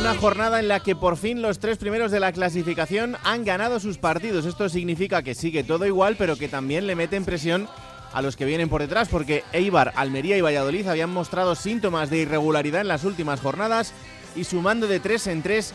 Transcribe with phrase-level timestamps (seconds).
[0.00, 3.78] Una jornada en la que por fin los tres primeros de la clasificación han ganado
[3.80, 4.46] sus partidos.
[4.46, 7.68] Esto significa que sigue todo igual, pero que también le meten presión
[8.14, 12.16] a los que vienen por detrás, porque Eibar, Almería y Valladolid habían mostrado síntomas de
[12.16, 13.92] irregularidad en las últimas jornadas
[14.34, 15.74] y sumando de tres en tres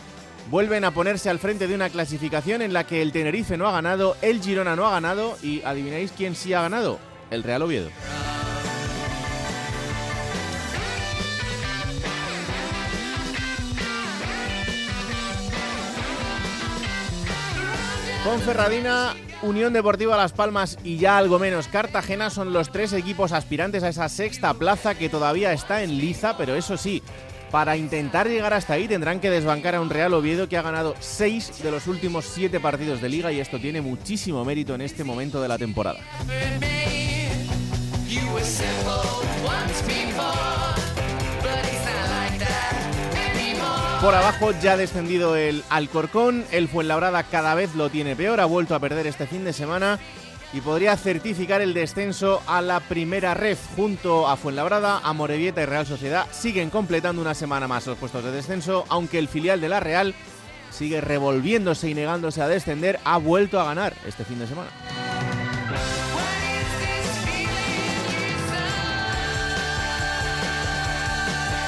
[0.50, 3.72] vuelven a ponerse al frente de una clasificación en la que el Tenerife no ha
[3.72, 6.98] ganado, el Girona no ha ganado y adivináis quién sí ha ganado,
[7.30, 7.90] el Real Oviedo.
[18.26, 23.84] Ponferradina, Unión Deportiva Las Palmas y ya algo menos Cartagena son los tres equipos aspirantes
[23.84, 27.04] a esa sexta plaza que todavía está en liza, pero eso sí,
[27.52, 30.96] para intentar llegar hasta ahí tendrán que desbancar a un Real Oviedo que ha ganado
[30.98, 35.04] seis de los últimos siete partidos de liga y esto tiene muchísimo mérito en este
[35.04, 36.00] momento de la temporada.
[44.00, 48.44] Por abajo ya ha descendido el Alcorcón, el Fuenlabrada cada vez lo tiene peor, ha
[48.44, 49.98] vuelto a perder este fin de semana
[50.52, 55.66] y podría certificar el descenso a la primera ref junto a Fuenlabrada, a Morevieta y
[55.66, 56.26] Real Sociedad.
[56.30, 60.14] Siguen completando una semana más los puestos de descenso, aunque el filial de la Real
[60.70, 64.70] sigue revolviéndose y negándose a descender, ha vuelto a ganar este fin de semana.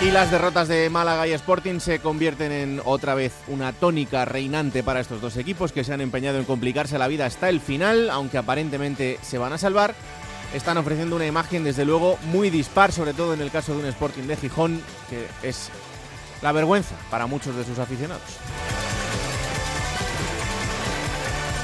[0.00, 4.84] Y las derrotas de Málaga y Sporting se convierten en otra vez una tónica reinante
[4.84, 8.08] para estos dos equipos que se han empeñado en complicarse la vida hasta el final,
[8.08, 9.96] aunque aparentemente se van a salvar.
[10.54, 13.86] Están ofreciendo una imagen desde luego muy dispar, sobre todo en el caso de un
[13.86, 14.80] Sporting de Gijón,
[15.10, 15.68] que es
[16.42, 18.22] la vergüenza para muchos de sus aficionados.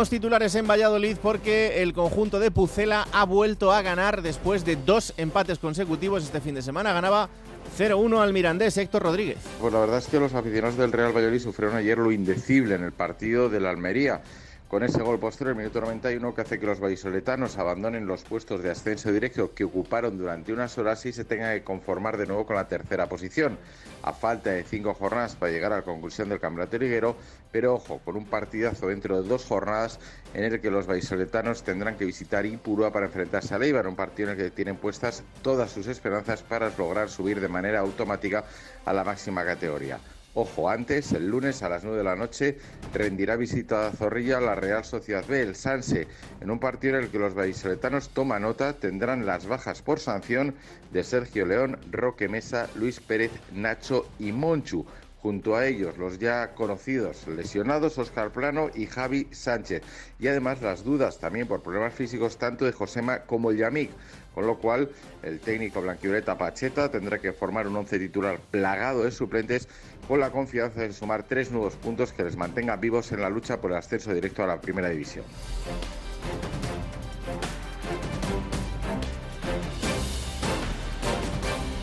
[0.00, 4.76] Arrancamos titulares en Valladolid porque el conjunto de Pucela ha vuelto a ganar después de
[4.76, 6.94] dos empates consecutivos este fin de semana.
[6.94, 7.28] Ganaba
[7.78, 9.36] 0-1 al Mirandés, Héctor Rodríguez.
[9.60, 12.84] Pues la verdad es que los aficionados del Real Valladolid sufrieron ayer lo indecible en
[12.84, 14.22] el partido de la Almería
[14.70, 18.62] con ese gol posterior, el minuto 91, que hace que los vallisoletanos abandonen los puestos
[18.62, 22.46] de ascenso directo que ocuparon durante unas horas y se tengan que conformar de nuevo
[22.46, 23.58] con la tercera posición,
[24.04, 27.16] a falta de cinco jornadas para llegar a la conclusión del campeonato liguero,
[27.50, 29.98] pero ojo, con un partidazo dentro de dos jornadas
[30.34, 34.30] en el que los vallisoletanos tendrán que visitar Ipurúa para enfrentarse a Leibar, un partido
[34.30, 38.44] en el que tienen puestas todas sus esperanzas para lograr subir de manera automática
[38.84, 39.98] a la máxima categoría.
[40.34, 42.56] Ojo, antes, el lunes a las 9 de la noche,
[42.94, 46.06] rendirá visita a Zorrilla la Real Sociedad B, el Sanse,
[46.40, 50.54] en un partido en el que los vallisoletanos toma nota, tendrán las bajas por sanción
[50.92, 54.86] de Sergio León, Roque Mesa, Luis Pérez, Nacho y Monchu.
[55.20, 59.82] Junto a ellos, los ya conocidos lesionados Oscar Plano y Javi Sánchez.
[60.18, 63.90] Y además las dudas también por problemas físicos tanto de Josema como Yamik
[64.34, 64.88] con lo cual
[65.22, 69.68] el técnico blanquioleta Pacheta tendrá que formar un once titular plagado de suplentes
[70.10, 73.60] con la confianza de sumar tres nuevos puntos que les mantengan vivos en la lucha
[73.60, 75.24] por el ascenso directo a la primera división.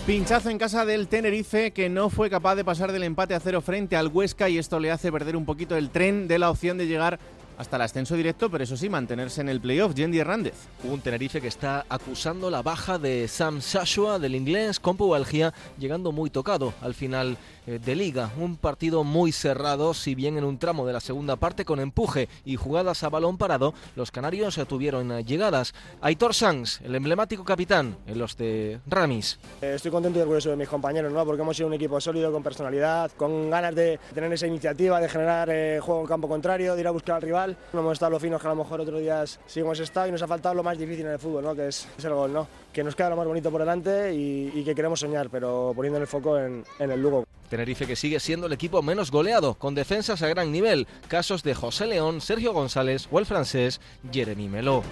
[0.05, 3.61] Pinchazo en casa del Tenerife que no fue capaz de pasar del empate a cero
[3.61, 6.77] frente al Huesca y esto le hace perder un poquito el tren de la opción
[6.77, 7.19] de llegar
[7.57, 9.95] hasta el ascenso directo, pero eso sí, mantenerse en el playoff.
[9.95, 10.53] Yendi Hernández.
[10.83, 16.11] Un Tenerife que está acusando la baja de Sam Shashua, del inglés, con pubalgia, llegando
[16.11, 17.37] muy tocado al final
[17.67, 18.31] de liga.
[18.37, 22.29] Un partido muy cerrado, si bien en un tramo de la segunda parte con empuje
[22.45, 25.73] y jugadas a balón parado, los canarios tuvieron eh, llegadas.
[26.01, 29.39] Aitor Sanz, el emblemático capitán en los de Ramis.
[29.61, 31.25] Eh, estoy contento y orgulloso de mis compañeros, ¿no?
[31.25, 35.09] porque hemos sido un equipo sólido, con personalidad, con ganas de tener esa iniciativa, de
[35.09, 35.49] generar
[35.81, 37.57] juego en campo contrario, de ir a buscar al rival.
[37.73, 40.11] No hemos estado los finos que a lo mejor otros días sí hemos estado y
[40.11, 41.55] nos ha faltado lo más difícil en el fútbol, ¿no?
[41.55, 42.31] que es, el gol.
[42.31, 42.47] ¿no?
[42.77, 46.05] Que nos queda lo más bonito por delante y, que queremos soñar, pero poniendo el
[46.05, 47.25] foco en, en el Lugo.
[47.49, 50.85] Tenerife que sigue siendo el equipo menos goleado, con defensas a gran nivel.
[51.07, 53.81] Casos de José León, Sergio González o el francés
[54.11, 54.83] Jeremy Melo.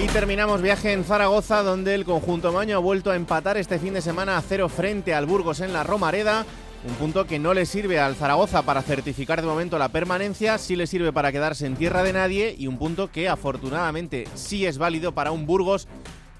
[0.00, 3.94] Y terminamos viaje en Zaragoza, donde el conjunto maño ha vuelto a empatar este fin
[3.94, 6.46] de semana a cero frente al Burgos en la Romareda.
[6.84, 10.74] Un punto que no le sirve al Zaragoza para certificar de momento la permanencia, sí
[10.74, 14.78] le sirve para quedarse en tierra de nadie y un punto que afortunadamente sí es
[14.78, 15.86] válido para un Burgos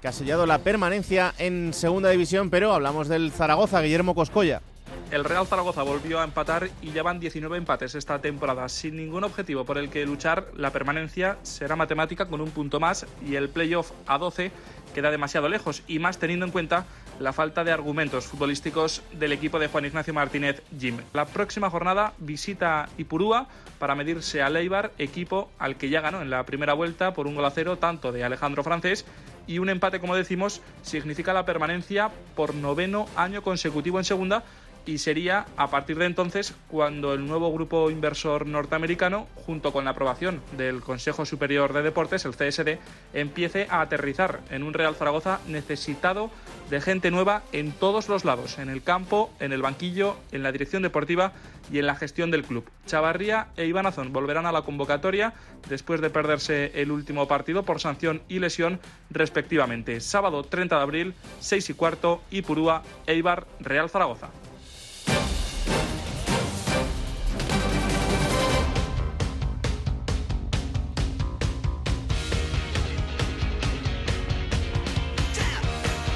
[0.01, 4.61] que ha sellado la permanencia en segunda división, pero hablamos del Zaragoza, Guillermo Coscoya.
[5.11, 9.63] El Real Zaragoza volvió a empatar y llevan 19 empates esta temporada, sin ningún objetivo
[9.63, 10.47] por el que luchar.
[10.57, 14.51] La permanencia será matemática con un punto más y el playoff a 12
[14.93, 16.85] queda demasiado lejos y más teniendo en cuenta
[17.23, 20.97] la falta de argumentos futbolísticos del equipo de Juan Ignacio Martínez Jim.
[21.13, 23.47] La próxima jornada visita Ipurúa
[23.79, 27.35] para medirse a Leibar, equipo al que ya ganó en la primera vuelta por un
[27.35, 29.05] gol a cero tanto de Alejandro Francés
[29.47, 34.43] y un empate, como decimos, significa la permanencia por noveno año consecutivo en segunda
[34.85, 39.91] y sería a partir de entonces cuando el nuevo grupo inversor norteamericano, junto con la
[39.91, 42.79] aprobación del Consejo Superior de Deportes, el CSD,
[43.13, 46.31] empiece a aterrizar en un Real Zaragoza necesitado
[46.69, 50.51] de gente nueva en todos los lados, en el campo, en el banquillo, en la
[50.51, 51.33] dirección deportiva
[51.71, 52.69] y en la gestión del club.
[52.85, 55.33] Chavarría e Ibanazón volverán a la convocatoria
[55.69, 58.79] después de perderse el último partido por sanción y lesión
[59.09, 60.01] respectivamente.
[60.01, 64.29] Sábado 30 de abril, 6 y cuarto, Ipurúa, Eibar, Real Zaragoza.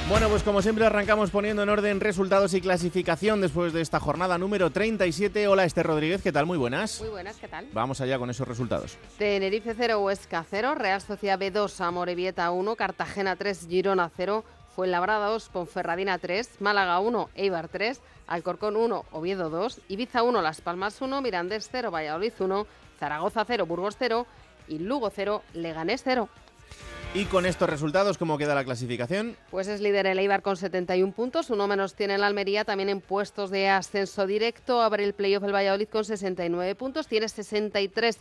[0.10, 4.38] Bueno, pues como siempre arrancamos poniendo en orden resultados y clasificación después de esta jornada
[4.38, 5.50] número 37.
[5.50, 6.46] Hola Esther Rodríguez, ¿qué tal?
[6.46, 7.02] Muy buenas.
[7.02, 7.68] Muy buenas, ¿qué tal?
[7.74, 8.98] Vamos allá con esos resultados.
[9.18, 15.50] Tenerife 0, Huesca 0, Real Sociedad B2, Amorebieta 1, Cartagena 3, Girona 0, Fuenlabrada 2,
[15.50, 21.22] Ponferradina 3, Málaga 1, Eibar 3, Alcorcón 1, Oviedo 2, Ibiza 1, Las Palmas 1,
[21.22, 22.66] Mirandés 0, Valladolid 1,
[22.98, 24.26] Zaragoza 0, Burgos 0
[24.70, 26.30] y Lugo 0, Leganés 0.
[27.14, 29.36] Y con estos resultados, ¿cómo queda la clasificación?
[29.50, 33.02] Pues es líder el Eibar con 71 puntos, uno menos tiene el Almería, también en
[33.02, 38.20] puestos de ascenso directo, abre el playoff el Valladolid con 69 puntos, tiene 63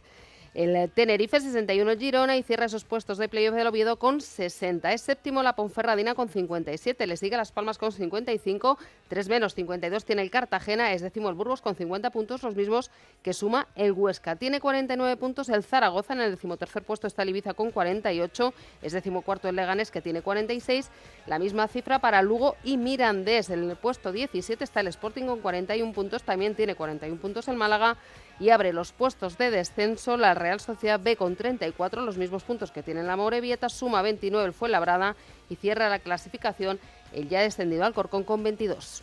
[0.57, 4.91] el Tenerife 61 Girona y cierra esos puestos de playoff del Oviedo con 60.
[4.91, 7.07] Es séptimo la Ponferradina con 57.
[7.07, 8.79] Le sigue Las Palmas con 55.
[9.09, 10.95] 3 menos 52 tiene el Cartagena.
[10.95, 12.91] Es décimo el Burgos con 50 puntos, los mismos
[13.23, 14.37] que suma el Huesca.
[14.37, 16.15] Tiene 49 puntos el Zaragoza.
[16.15, 18.55] En el decimotercer puesto está el Ibiza con 48.
[18.81, 20.89] Es decimocuarto el Leganés que tiene 46.
[21.27, 23.51] La misma cifra para Lugo y Mirandés.
[23.51, 26.23] En el puesto 17 está el Sporting con 41 puntos.
[26.23, 27.99] También tiene 41 puntos el Málaga
[28.39, 32.71] y abre los puestos de descenso la Real Sociedad B con 34, los mismos puntos
[32.71, 35.17] que tiene la Morevieta, suma 29 el Fuenlabrada
[35.49, 36.79] y cierra la clasificación
[37.13, 39.03] el ya descendido Alcorcón con 22.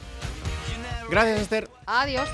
[1.10, 1.70] Gracias, Esther.
[1.86, 2.30] Adiós.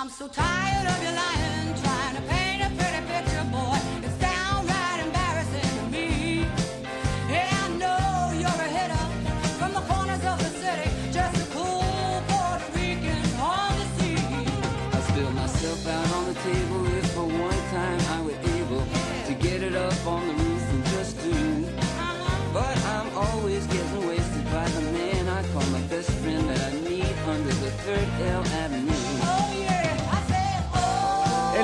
[0.00, 1.49] I'm so tired of your lying,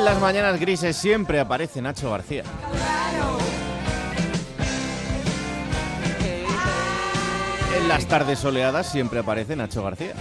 [0.06, 2.44] las mañanas grises siempre aparece Nacho García.
[7.76, 10.14] En las tardes soleadas siempre aparece Nacho García.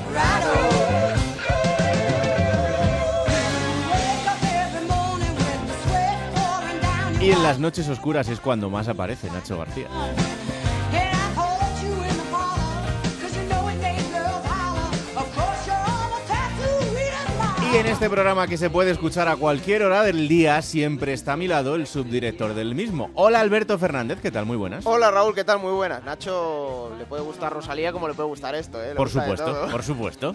[7.22, 9.88] Y en las noches oscuras es cuando más aparece Nacho García.
[17.76, 21.34] Y en este programa que se puede escuchar a cualquier hora del día, siempre está
[21.34, 23.12] a mi lado el subdirector del mismo.
[23.16, 24.46] Hola Alberto Fernández, ¿qué tal?
[24.46, 24.86] Muy buenas.
[24.86, 25.60] Hola Raúl, ¿qué tal?
[25.60, 26.02] Muy buenas.
[26.06, 28.92] Nacho le puede gustar Rosalía como le puede gustar esto, ¿eh?
[28.92, 30.34] Le Por supuesto, por supuesto.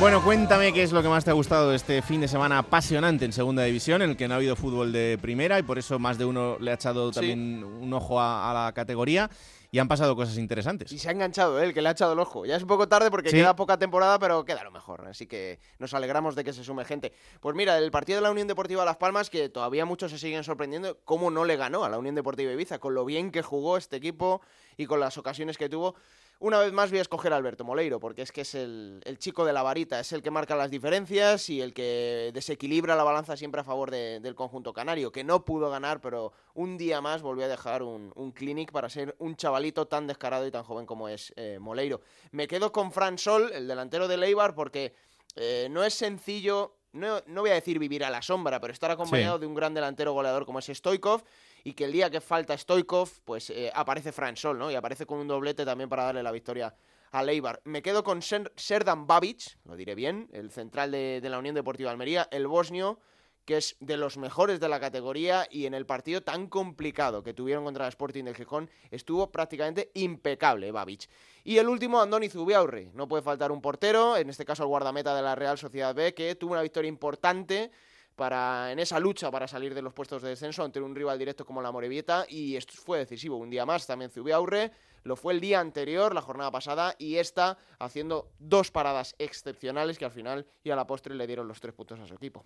[0.00, 2.58] Bueno, cuéntame qué es lo que más te ha gustado de este fin de semana
[2.58, 5.78] apasionante en Segunda División, en el que no ha habido fútbol de primera y por
[5.78, 7.20] eso más de uno le ha echado Sí.
[7.20, 9.30] también un ojo a, a la categoría
[9.74, 10.92] y han pasado cosas interesantes.
[10.92, 11.60] Y se ha enganchado.
[11.60, 12.46] El que le ha echado el ojo.
[12.46, 13.34] Ya es un poco tarde porque Sí.
[13.38, 15.04] queda poca temporada, pero queda lo mejor.
[15.08, 17.12] Así que nos alegramos de que se sume gente.
[17.40, 20.44] Pues mira, el partido de la Unión Deportiva Las Palmas, que todavía muchos se siguen
[20.44, 23.76] sorprendiendo, cómo no le ganó a la Unión Deportiva Ibiza, con lo bien que jugó
[23.76, 24.42] este equipo
[24.76, 25.96] y con las ocasiones que tuvo.
[26.40, 29.18] Una vez más voy a escoger a Alberto Moleiro, porque es que es el, el
[29.18, 33.04] chico de la varita, es el que marca las diferencias y el que desequilibra la
[33.04, 37.00] balanza siempre a favor de- del conjunto canario, que no pudo ganar, pero un día
[37.00, 40.64] más volvió a dejar un, un clinic para ser un chavalito tan descarado y tan
[40.64, 42.00] joven como es eh, Moleiro.
[42.32, 44.92] Me quedo con Fran Sol, el delantero de Leibar, porque
[45.36, 48.90] eh, no es sencillo, no, no voy a decir vivir a la sombra, pero estar
[48.90, 49.40] acompañado Sí.
[49.40, 51.22] de un gran delantero goleador como es Stoikov
[51.64, 54.70] y que el día que falta Stoikov, pues eh, aparece Fran Sol, ¿no?
[54.70, 56.74] Y aparece con un doblete también para darle la victoria
[57.10, 57.60] a Leibar.
[57.64, 61.54] Me quedo con Ser- Serdan Babic, lo diré bien, el central de, de la Unión
[61.54, 62.98] Deportiva Almería, el bosnio,
[63.44, 67.34] que es de los mejores de la categoría y en el partido tan complicado que
[67.34, 71.08] tuvieron contra el Sporting del Gijón estuvo prácticamente impecable Babic.
[71.44, 72.90] Y el último, Andoni Zubiaurre.
[72.94, 76.14] No puede faltar un portero, en este caso el guardameta de la Real Sociedad B,
[76.14, 77.70] que tuvo una victoria importante
[78.16, 81.44] para en esa lucha para salir de los puestos de descenso ante un rival directo
[81.44, 85.40] como la Morevieta y esto fue decisivo un día más también Zubiaurre lo fue el
[85.40, 90.70] día anterior la jornada pasada y esta haciendo dos paradas excepcionales que al final y
[90.70, 92.42] a la postre le dieron los tres puntos a su equipo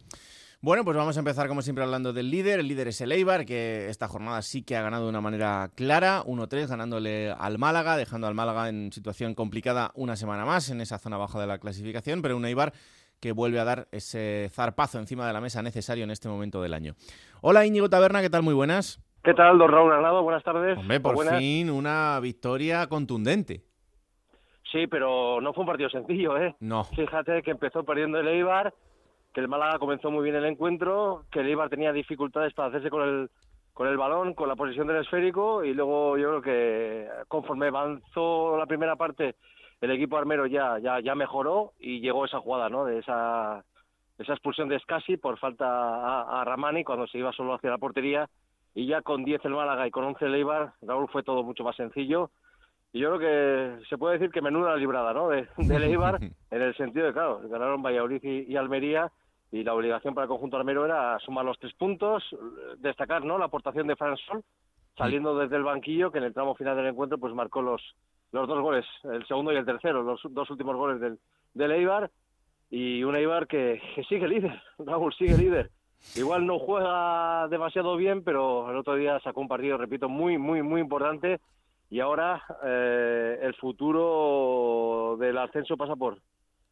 [0.61, 2.61] Bueno, pues vamos a empezar como siempre hablando del líder.
[2.61, 5.71] El líder es el Eibar, que esta jornada sí que ha ganado de una manera
[5.77, 10.81] clara, 1-3, ganándole al Málaga, dejando al Málaga en situación complicada una semana más en
[10.81, 12.73] esa zona baja de la clasificación, pero un Eibar
[13.21, 16.75] que vuelve a dar ese zarpazo encima de la mesa necesario en este momento del
[16.75, 16.95] año.
[17.41, 18.43] Hola Íñigo Taberna, ¿qué tal?
[18.43, 19.03] Muy buenas.
[19.23, 20.23] ¿Qué tal, don Raúl Arnado?
[20.23, 20.79] Buenas tardes.
[20.79, 21.39] Hombre, por buenas.
[21.39, 23.63] fin una victoria contundente.
[24.71, 26.55] Sí, pero no fue un partido sencillo, ¿eh?
[26.61, 26.85] No.
[26.85, 28.73] Fíjate que empezó perdiendo el Eibar,
[29.33, 32.91] que el Málaga comenzó muy bien el encuentro, que el Eibar tenía dificultades para hacerse
[32.91, 33.31] con el
[33.79, 38.57] con el balón, con la posición del esférico y luego yo creo que conforme avanzó
[38.59, 39.37] la primera parte
[39.81, 42.85] el equipo armero ya ya ya mejoró y llegó esa jugada, ¿no?
[42.85, 43.65] De esa
[44.19, 47.79] esa expulsión de Scassi por falta a, a Ramani cuando se iba solo hacia la
[47.79, 48.29] portería
[48.75, 51.65] y ya con 10 el Málaga y con 11 el Eibar, Raúl fue todo mucho
[51.65, 52.31] más sencillo.
[52.93, 53.19] Y yo creo
[53.81, 55.29] que se puede decir que menuda la librada, ¿no?
[55.29, 56.21] De, del Eibar,
[56.51, 59.11] en el sentido de, claro, ganaron Valladolid y, y Almería
[59.51, 62.23] y la obligación para el conjunto armero era sumar los tres puntos,
[62.79, 63.39] destacar, ¿no?
[63.39, 64.45] La aportación de Fran Sol,
[64.97, 67.83] saliendo desde el banquillo, que en el tramo final del encuentro pues marcó los,
[68.33, 71.19] los dos goles, el segundo y el tercero, los dos últimos goles del,
[71.55, 72.11] del Eibar,
[72.71, 75.71] y un Eibar que, que sigue líder, Raúl sigue líder.
[76.15, 80.63] Igual no juega demasiado bien, pero el otro día sacó un partido, repito, muy, muy,
[80.63, 81.41] muy importante.
[81.91, 86.19] Y ahora eh, el futuro del ascenso pasa por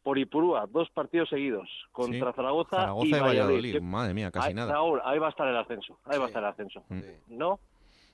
[0.07, 3.35] por Ipurúa, dos partidos seguidos contra Sí, Zaragoza, Zaragoza y Valladolid.
[3.35, 3.81] Valladolid.
[3.81, 4.71] Madre mía, casi ahí, nada.
[4.71, 6.85] Raúl, ahí va a estar el ascenso, ahí va a estar el ascenso.
[6.87, 7.01] Mm.
[7.27, 7.59] ¿No?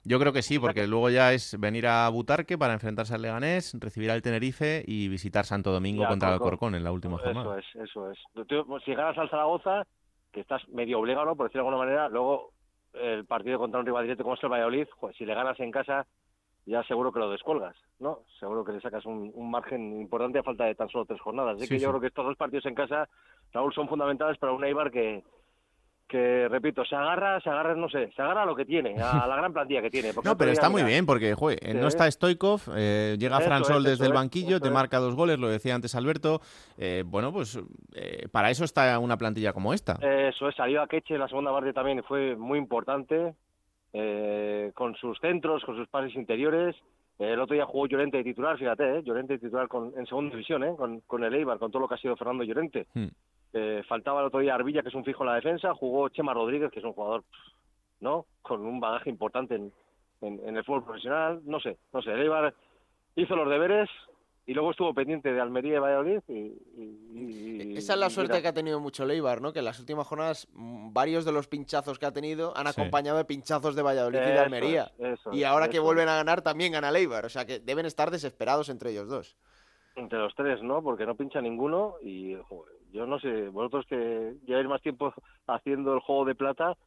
[0.06, 3.74] Yo creo que sí, porque luego ya es venir a Butarque para enfrentarse al Leganés,
[3.80, 6.76] recibir al Tenerife y visitar Santo Domingo contra el Corcón.
[6.76, 7.58] En la última jornada.
[7.60, 8.20] Eso es, eso es.
[8.48, 9.84] Tú, si ganas al Zaragoza,
[10.32, 11.36] que estás medio obligado, ¿no?
[11.38, 12.52] por decirlo de alguna manera, luego
[12.94, 16.06] el partido contra un rival directo como es el Valladolid, si le ganas en casa,
[16.66, 18.20] ya seguro que lo descolgas, ¿no?
[18.40, 21.56] Seguro que le sacas un, un margen importante a falta de tan solo tres jornadas.
[21.56, 21.92] Así Sí, que yo sí.
[21.92, 23.10] creo que estos dos partidos en casa,
[23.52, 25.24] Raúl, son fundamentales para un Eibar que,
[26.14, 29.26] que repito, se agarra, se agarra, no sé, se agarra a lo que tiene, a
[29.28, 30.12] la gran plantilla que tiene.
[30.24, 33.62] No, pero está muy bien porque joder, eh, no está Stoikov, eh, llega Eso Fran
[33.62, 36.40] es, Sol eso desde el banquillo, te marca dos goles, lo decía antes Alberto.
[36.78, 37.60] Eh, bueno, pues
[37.96, 39.94] eh, para eso está una plantilla como esta.
[40.04, 43.34] Eso es, salió a Queche en la segunda parte también, fue muy importante,
[43.92, 46.76] eh, con sus centros, con sus pases interiores.
[47.20, 50.06] Eh, el otro día jugó Llorente de titular, fíjate, eh, Llorente de titular con, en
[50.06, 52.88] segunda división, eh, con, con el Eibar, con todo lo que ha sido Fernando Llorente.
[52.94, 53.08] Hmm.
[53.54, 56.34] Eh, faltaba el otro día Arbilla, que es un fijo en la defensa, jugó Chema
[56.34, 57.24] Rodríguez, que es un jugador,
[58.00, 58.26] ¿no?
[58.42, 59.72] Con un bagaje importante en,
[60.22, 62.54] en, en el fútbol profesional, no sé, no sé, el Eibar
[63.16, 63.90] hizo los deberes
[64.46, 66.34] y luego estuvo pendiente de Almería y Valladolid y...
[66.34, 69.54] y- y- Esa es la y suerte mira, que ha tenido mucho Leibar, ¿no?
[69.54, 72.82] Que en las últimas jornadas mm, varios de los pinchazos que ha tenido han Sí.
[72.82, 74.92] acompañado de pinchazos de Valladolid y de Almería.
[74.98, 77.26] es, eso y ahora que vuelven a ganar también gana Leibar.
[77.26, 79.38] O sea que deben estar desesperados entre ellos dos.
[79.96, 80.82] Entre los tres, ¿no?
[80.82, 85.14] Porque no pincha ninguno y joder, yo no sé, vosotros que lleváis más tiempo
[85.48, 86.78] haciendo el juego de plata,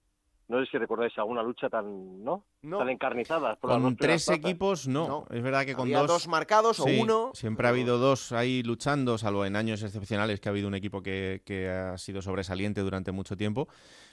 [0.49, 2.45] No sé si recordáis alguna lucha tan, ¿no?
[2.63, 2.79] No.
[2.79, 3.57] Tan encarnizada.
[3.57, 5.09] por Con tres equipos, no.
[5.09, 5.27] No.
[5.31, 6.07] Es verdad que con Había dos...
[6.07, 7.33] dos marcados o uno.
[7.35, 11.03] Siempre ha habido dos ahí luchando, salvo en años excepcionales que ha habido un equipo
[11.03, 13.67] que, que ha sido sobresaliente durante mucho tiempo.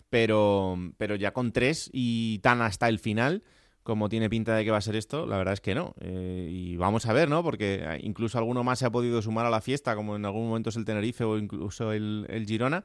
[0.09, 3.43] Pero, pero ya con tres y tan hasta el final,
[3.83, 5.93] como tiene pinta de que va a ser esto, la verdad es que no.
[5.99, 7.43] Eh, y vamos a ver, ¿no?
[7.43, 10.47] Porque eh, incluso alguno más se ha podido sumar a la fiesta, como en algún
[10.47, 12.83] momento es el Tenerife o incluso el, el Girona.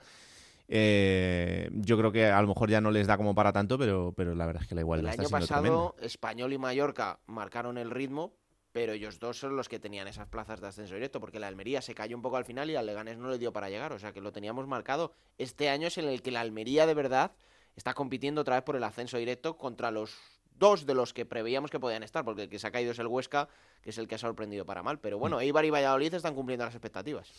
[0.70, 4.12] Eh, yo creo que a lo mejor ya no les da como para tanto, pero,
[4.16, 6.06] pero la verdad es que la El igualdad está año siendo pasado, tremenda.
[6.06, 8.34] Español y Mallorca marcaron el ritmo,
[8.72, 11.80] pero ellos dos son los que tenían esas plazas de ascenso directo, porque la Almería
[11.80, 13.98] se cayó un poco al final y al Leganés no le dio para llegar, o
[13.98, 15.14] sea que lo teníamos marcado.
[15.38, 17.32] Este año es en el que la Almería de verdad
[17.74, 20.16] está compitiendo otra vez por el ascenso directo contra los
[20.58, 22.98] dos de los que preveíamos que podían estar, porque el que se ha caído es
[22.98, 23.48] el Huesca,
[23.82, 24.98] que es el que ha sorprendido para mal.
[24.98, 25.20] Pero Mm.
[25.20, 27.30] bueno, Eibar y Valladolid están cumpliendo las expectativas.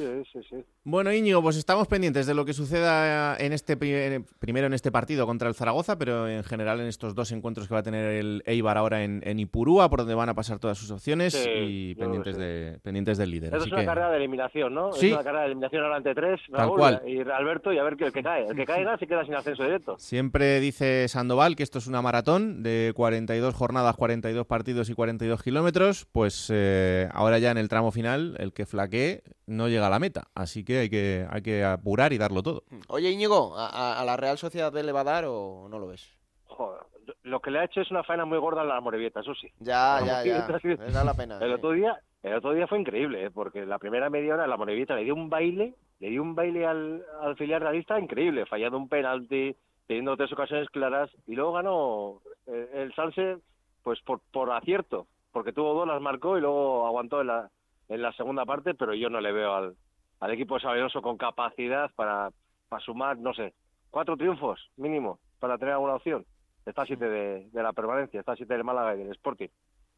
[0.00, 0.56] Sí, sí, sí.
[0.84, 4.90] Bueno, Íñigo, pues estamos pendientes de lo que suceda en este primer- primero en este
[4.90, 8.06] partido contra el Zaragoza, pero en general en estos dos encuentros que va a tener
[8.06, 11.48] el Eibar ahora en, en Ipurúa, por donde van a pasar todas sus opciones Sí,
[11.50, 13.54] y pendientes, de, pendientes del líder.
[13.54, 14.92] Eso es una que, carrera de eliminación, ¿no?
[14.92, 15.08] Sí.
[15.08, 17.02] Es una carrera de eliminación ahora ante tres, Tal Raúl cual.
[17.06, 18.46] y Alberto, y a ver que el que cae.
[18.46, 19.96] El que caiga se queda sin ascenso directo.
[19.98, 25.42] Siempre dice Sandoval que esto es una maratón de 42 jornadas, 42 partidos y 42
[25.42, 26.06] kilómetros.
[26.10, 29.98] Pues eh, ahora ya en el tramo final, el que flaquee no llega a la
[29.98, 30.28] meta.
[30.34, 32.62] Así que hay que, hay que apurar y darlo todo.
[32.88, 35.86] Oye, Íñigo, ¿a, a- a la Real Sociedad le va a dar o no lo
[35.88, 36.16] ves?
[36.44, 36.80] Joder,
[37.22, 39.48] lo que le ha hecho es una faena muy gorda en la Morevieta, eso sí.
[39.58, 40.58] Ya, La ya, ya.
[40.60, 40.74] Sí.
[40.92, 41.38] Da la pena.
[41.40, 41.54] El eh.
[41.54, 43.30] otro día, el otro día fue increíble, ¿eh?
[43.30, 46.66] porque la primera media hora la Morevieta le dio un baile, le dio un baile
[46.66, 49.54] al, al filial realista increíble, fallando un penalti,
[49.86, 53.38] teniendo tres ocasiones claras, y luego ganó eh, el Salse
[53.82, 57.50] pues por, por acierto, porque tuvo dos, las marcó y luego aguantó en la,
[57.90, 59.74] en la segunda parte, pero yo no le veo al,
[60.20, 62.30] al equipo de Saberoso con capacidad para,
[62.68, 63.52] para sumar, no sé,
[63.90, 66.24] cuatro triunfos mínimo para tener alguna opción.
[66.64, 69.48] Está siete de, de la permanencia, está siete del Málaga y del Sporting.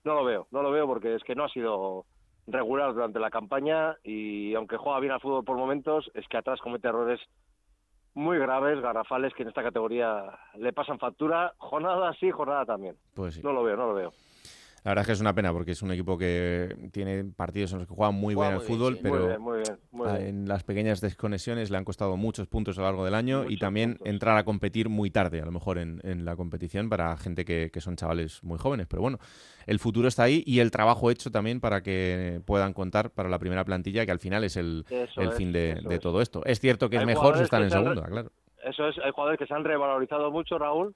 [0.05, 2.07] No lo veo, no lo veo porque es que no ha sido
[2.47, 6.61] regular durante la campaña y aunque juega bien al fútbol por momentos, es que atrás
[6.61, 7.21] comete errores
[8.15, 12.97] muy graves, garrafales, que en esta categoría le pasan factura, jornada sí, jornada también.
[13.15, 13.43] Pues sí.
[13.43, 14.13] No lo veo, no lo veo.
[14.85, 17.79] La verdad es que es una pena porque es un equipo que tiene partidos en
[17.79, 19.01] los que juega muy Juega bien al fútbol, sí.
[19.03, 20.27] pero Muy bien, muy bien, muy bien.
[20.27, 23.59] en las pequeñas desconexiones le han costado muchos puntos a lo largo del año y
[23.59, 24.09] también puntos.
[24.09, 27.71] entrar a competir muy tarde, a lo mejor en, en la competición para gente que,
[27.73, 28.89] que son chavales muy jóvenes.
[28.89, 29.19] Pero bueno,
[29.67, 33.39] el futuro está ahí y el trabajo hecho también para que puedan contar para la
[33.39, 36.45] primera plantilla, que al final es el, Eso el es, fin de, todo esto.
[36.45, 38.33] Es cierto que es mejor si están en segunda, claro.
[38.65, 40.95] Eso es, hay jugadores que se han revalorizado mucho, Raúl,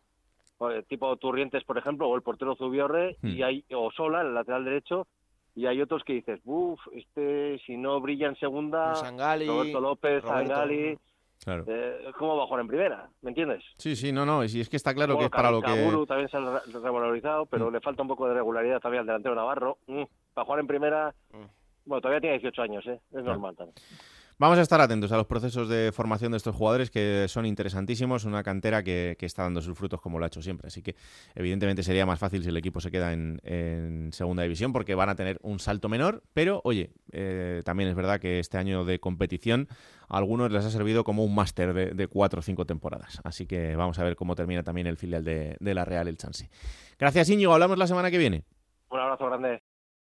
[0.88, 3.28] tipo Turrientes, por ejemplo, o el portero Zubiorre, Hmm.
[3.28, 5.06] y hay, o Sola, el lateral derecho,
[5.54, 10.22] y hay otros que dices, uff, este si no brilla en segunda, Sangali, Roberto López,
[10.22, 10.48] Roberto.
[10.54, 10.98] Sangali,
[11.42, 11.64] claro.
[11.66, 13.08] eh, ¿cómo va a jugar en primera?
[13.22, 13.64] ¿Me entiendes?
[13.78, 16.00] Sí, sí, no, no, y si es que está claro que es para lo Kaburu
[16.00, 16.06] que...
[16.08, 17.72] también se ha re- revalorizado, pero Mm.
[17.74, 19.78] le falta un poco de regularidad también al delantero Navarro.
[19.86, 20.02] Mm,
[20.34, 21.44] Para jugar en primera, Mm.
[21.86, 23.00] bueno, todavía tiene 18 años, ¿eh?
[23.12, 23.74] es normal también.
[24.38, 28.26] Vamos a estar atentos a los procesos de formación de estos jugadores que son interesantísimos,
[28.26, 30.66] una cantera que, que está dando sus frutos como lo ha hecho siempre.
[30.66, 30.94] Así que
[31.34, 35.14] evidentemente sería más fácil si el equipo se queda en, segunda división porque van a
[35.14, 39.68] tener un salto menor, pero oye, eh, también es verdad que este año de competición
[40.06, 43.22] a algunos les ha servido como un máster de, cuatro o cinco temporadas.
[43.24, 46.18] Así que vamos a ver cómo termina también el filial de, de la Real El
[46.18, 46.50] Chance.
[46.98, 48.44] Gracias Íñigo, hablamos la semana que viene.
[48.90, 49.62] Un abrazo grande.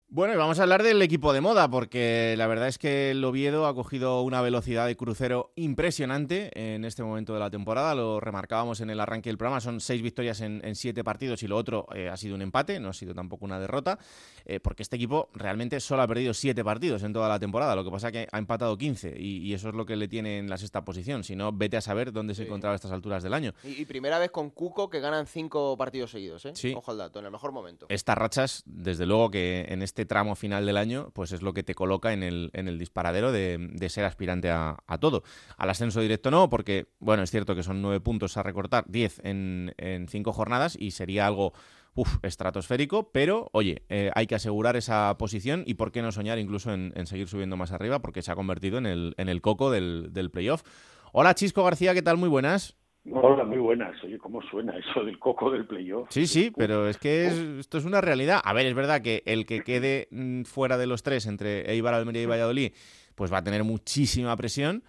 [0.10, 3.24] Bueno, y vamos a hablar del equipo de moda, porque la verdad es que el
[3.26, 7.96] Oviedo ha cogido una velocidad de crucero impresionante en este momento de la temporada.
[7.96, 9.60] Lo remarcábamos en el arranque del programa.
[9.60, 12.80] Son seis victorias en, en siete partidos y lo otro eh, ha sido un empate,
[12.80, 13.98] no ha sido tampoco una derrota,
[14.46, 17.76] eh, porque este equipo realmente solo ha perdido siete partidos en toda la temporada.
[17.76, 20.08] Lo que pasa es que ha empatado 15 y, y eso es lo que le
[20.08, 21.24] tiene en la sexta posición.
[21.24, 22.48] Si no, vete a saber dónde se Sí.
[22.48, 23.54] encontraba a estas alturas del año.
[23.64, 26.52] Y, y primera vez con Cuco que ganan cinco partidos seguidos, ¿eh?
[26.54, 26.74] Sí.
[26.78, 27.88] Ojo al dato, en el mejor momento.
[27.90, 31.64] Estas rachas, desde luego que en este tramo final del año, pues es lo que
[31.64, 35.24] te coloca en el, en el disparadero de, de ser aspirante a, a todo.
[35.58, 39.20] Al ascenso directo no, porque, bueno, es cierto que son nueve puntos a recortar, diez
[39.24, 41.54] en, en cinco jornadas y sería algo,
[41.94, 46.40] uf, estratosférico, pero, oye, eh, hay que asegurar esa posición y por qué no soñar
[46.40, 49.42] incluso en, en seguir subiendo más arriba, porque se ha convertido en el, en el
[49.42, 50.64] coco del, del playoff.
[51.12, 52.18] Hola, Chisco García, ¿qué tal?
[52.18, 52.76] Muy buenas.
[53.12, 54.02] Hola, muy buenas.
[54.04, 56.08] Oye, ¿cómo suena eso del coco del playoff?
[56.10, 58.40] Sí, sí, pero es que es- esto es una realidad.
[58.44, 61.94] A ver, es verdad que el que quede mm, fuera de los tres entre Eibar,
[61.94, 62.72] Almería y Valladolid,
[63.16, 64.84] pues va a tener muchísima presión,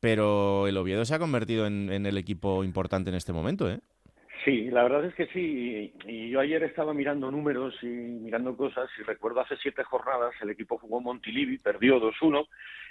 [0.00, 3.80] pero el Oviedo se ha convertido en, en el equipo importante en este momento, ¿eh?
[4.44, 5.92] Sí, la verdad es que sí.
[6.06, 10.50] Y yo ayer estaba mirando números y mirando cosas y recuerdo hace siete jornadas el
[10.50, 12.46] equipo jugó Montilivi, perdió 2-1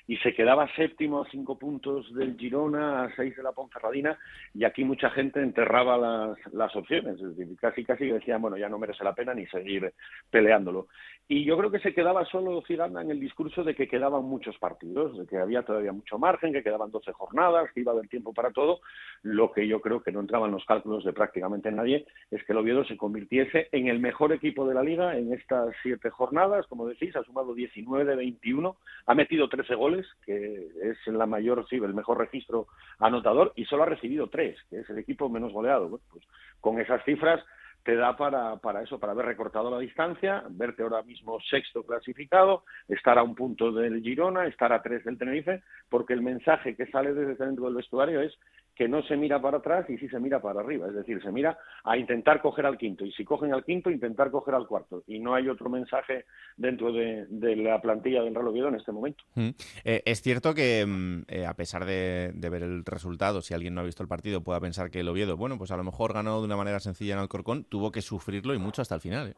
[0.08, 4.18] y se quedaba séptimo a cinco puntos del Girona, a seis de la Ponferradina
[4.54, 7.20] y aquí mucha gente enterraba las, las opciones.
[7.20, 9.94] Es decir, casi casi decían, bueno, ya no merece la pena ni seguir
[10.30, 10.88] peleándolo.
[11.30, 14.58] Y yo creo que se quedaba solo Zidane en el discurso de que quedaban muchos
[14.60, 18.08] partidos, de que había todavía mucho margen, que quedaban 12 jornadas, que iba a haber
[18.08, 18.80] tiempo para todo.
[19.24, 22.54] Lo que yo creo que no entraba en los cálculos de prácticamente nadie es que
[22.54, 26.66] el Oviedo se convirtiese en el mejor equipo de la liga en estas siete jornadas.
[26.68, 31.66] Como decís, ha sumado 19 de 21, ha metido 13 goles, que es la mayor,
[31.70, 32.68] sí, el mejor registro
[33.00, 35.90] anotador, y solo ha recibido tres, que es el equipo menos goleado.
[35.90, 36.24] Bueno, pues
[36.60, 37.44] con esas cifras
[37.84, 42.64] te da para, para eso, para haber recortado la distancia, verte ahora mismo sexto clasificado,
[42.90, 46.88] estar a un punto del Girona, estar a tres del Tenerife, porque el mensaje que
[46.88, 48.38] sale desde dentro del vestuario es
[48.78, 51.32] que no se mira para atrás y sí se mira para arriba, es decir, se
[51.32, 55.04] mira a intentar coger al quinto y si cogen al quinto, intentar coger al cuarto
[55.08, 57.26] y no hay otro mensaje dentro de,
[57.58, 59.24] la plantilla del Real Oviedo en este momento.
[59.36, 59.50] Mm.
[59.84, 63.74] Eh, es cierto que, mm, eh, a pesar de, de ver el resultado, si alguien
[63.74, 66.14] no ha visto el partido, pueda pensar que el Oviedo, bueno, pues a lo mejor
[66.14, 69.30] ganó de una manera sencilla en Alcorcón, tuvo que sufrirlo y mucho hasta el final.
[69.30, 69.36] ¿eh?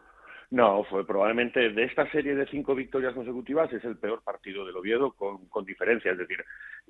[0.51, 4.77] No, fue probablemente de esta serie de cinco victorias consecutivas es el peor partido del
[4.77, 6.11] Oviedo con, con diferencia.
[6.11, 6.43] Es decir,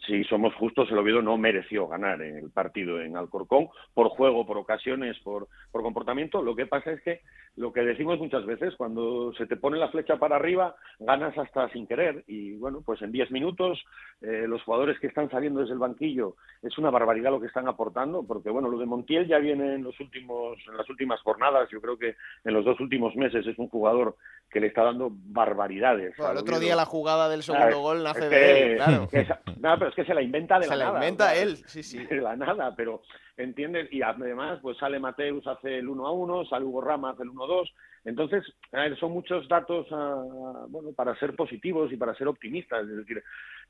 [0.08, 4.58] si somos justos, el Oviedo no mereció ganar el partido en Alcorcón por juego, por
[4.58, 6.42] ocasiones, por, por comportamiento.
[6.42, 7.20] Lo que pasa es que
[7.58, 11.68] lo que decimos muchas veces, cuando se te pone la flecha para arriba, ganas hasta
[11.72, 12.24] sin querer.
[12.28, 13.84] Y bueno, pues en diez minutos
[14.22, 17.68] eh, los jugadores que están saliendo desde el banquillo es una barbaridad lo que están
[17.68, 21.68] aportando, porque bueno, lo de Montiel ya viene en los últimos, en las últimas jornadas.
[21.70, 24.16] Yo creo que en los dos últimos meses es un jugador
[24.50, 26.16] que le está dando barbaridades.
[26.18, 29.08] Bueno, el otro día la jugada del segundo Claro, gol nace es de él, claro.
[29.12, 30.98] esa- no, pero es que se la inventa de Se la la nada.
[31.00, 32.04] inventa o sea, él, sí, sí.
[32.06, 33.04] De la nada, pero
[33.38, 33.88] ¿entiendes?
[33.92, 37.30] Y además, pues sale Mateus, hace el 1 a 1, sale Hugo Rama, hace el
[37.30, 37.74] 1 a 2.
[38.06, 40.24] Entonces, a ver, son muchos datos ah,
[40.68, 42.88] bueno, para ser positivos y para ser optimistas.
[42.88, 43.24] Es decir,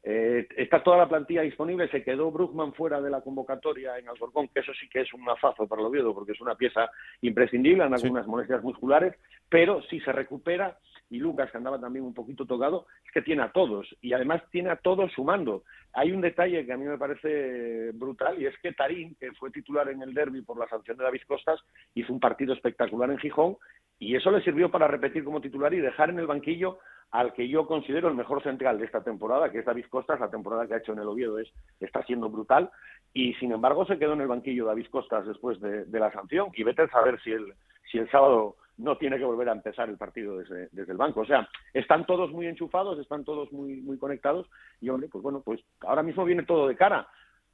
[0.03, 4.47] eh, está toda la plantilla disponible, se quedó Brugman fuera de la convocatoria en Alcorcón,
[4.47, 6.89] que eso sí que es un afazo para el Oviedo, porque es una pieza
[7.21, 9.13] imprescindible en algunas molestias musculares,
[9.49, 10.77] pero si se recupera,
[11.09, 14.43] y Lucas, que andaba también un poquito tocado, es que tiene a todos, y además
[14.51, 15.63] tiene a todos sumando.
[15.93, 19.49] Hay un detalle que a mí me parece brutal, y es que Tarín, que fue
[19.51, 21.59] titular en el derby por la sanción de David Costas,
[21.95, 23.57] hizo un partido espectacular en Gijón,
[23.97, 26.79] y eso le sirvió para repetir como titular y dejar en el banquillo
[27.11, 30.19] al que yo considero el mejor central de esta temporada, que es David Costas.
[30.19, 32.69] La temporada que ha hecho en el Oviedo es, está siendo brutal.
[33.13, 36.49] Y sin embargo se quedó en el banquillo David Costas después de, de la sanción.
[36.53, 37.53] Y vete a saber si el,
[37.91, 41.21] si el sábado no tiene que volver a empezar el partido desde, desde el banco.
[41.21, 44.47] O sea, están todos muy enchufados, están todos muy, muy conectados.
[44.79, 47.07] Y hombre, pues bueno, pues ahora mismo viene todo de cara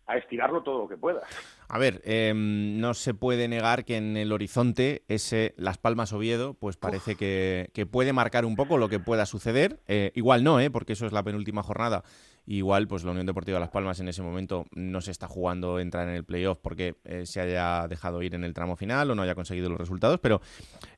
[0.08, 1.22] a estirarlo todo lo que pueda.
[1.68, 6.54] A ver, eh, no se puede negar que en el horizonte ese Las Palmas Oviedo,
[6.54, 9.80] pues parece que, que puede marcar un poco lo que pueda suceder.
[9.88, 10.70] Eh, igual no, ¿eh?
[10.70, 12.04] porque eso es la penúltima jornada.
[12.48, 16.08] Igual, pues la Unión Deportiva Las Palmas en ese momento no se está jugando entrar
[16.08, 19.24] en el playoff porque eh, se haya dejado ir en el tramo final o no
[19.24, 20.42] haya conseguido los resultados, pero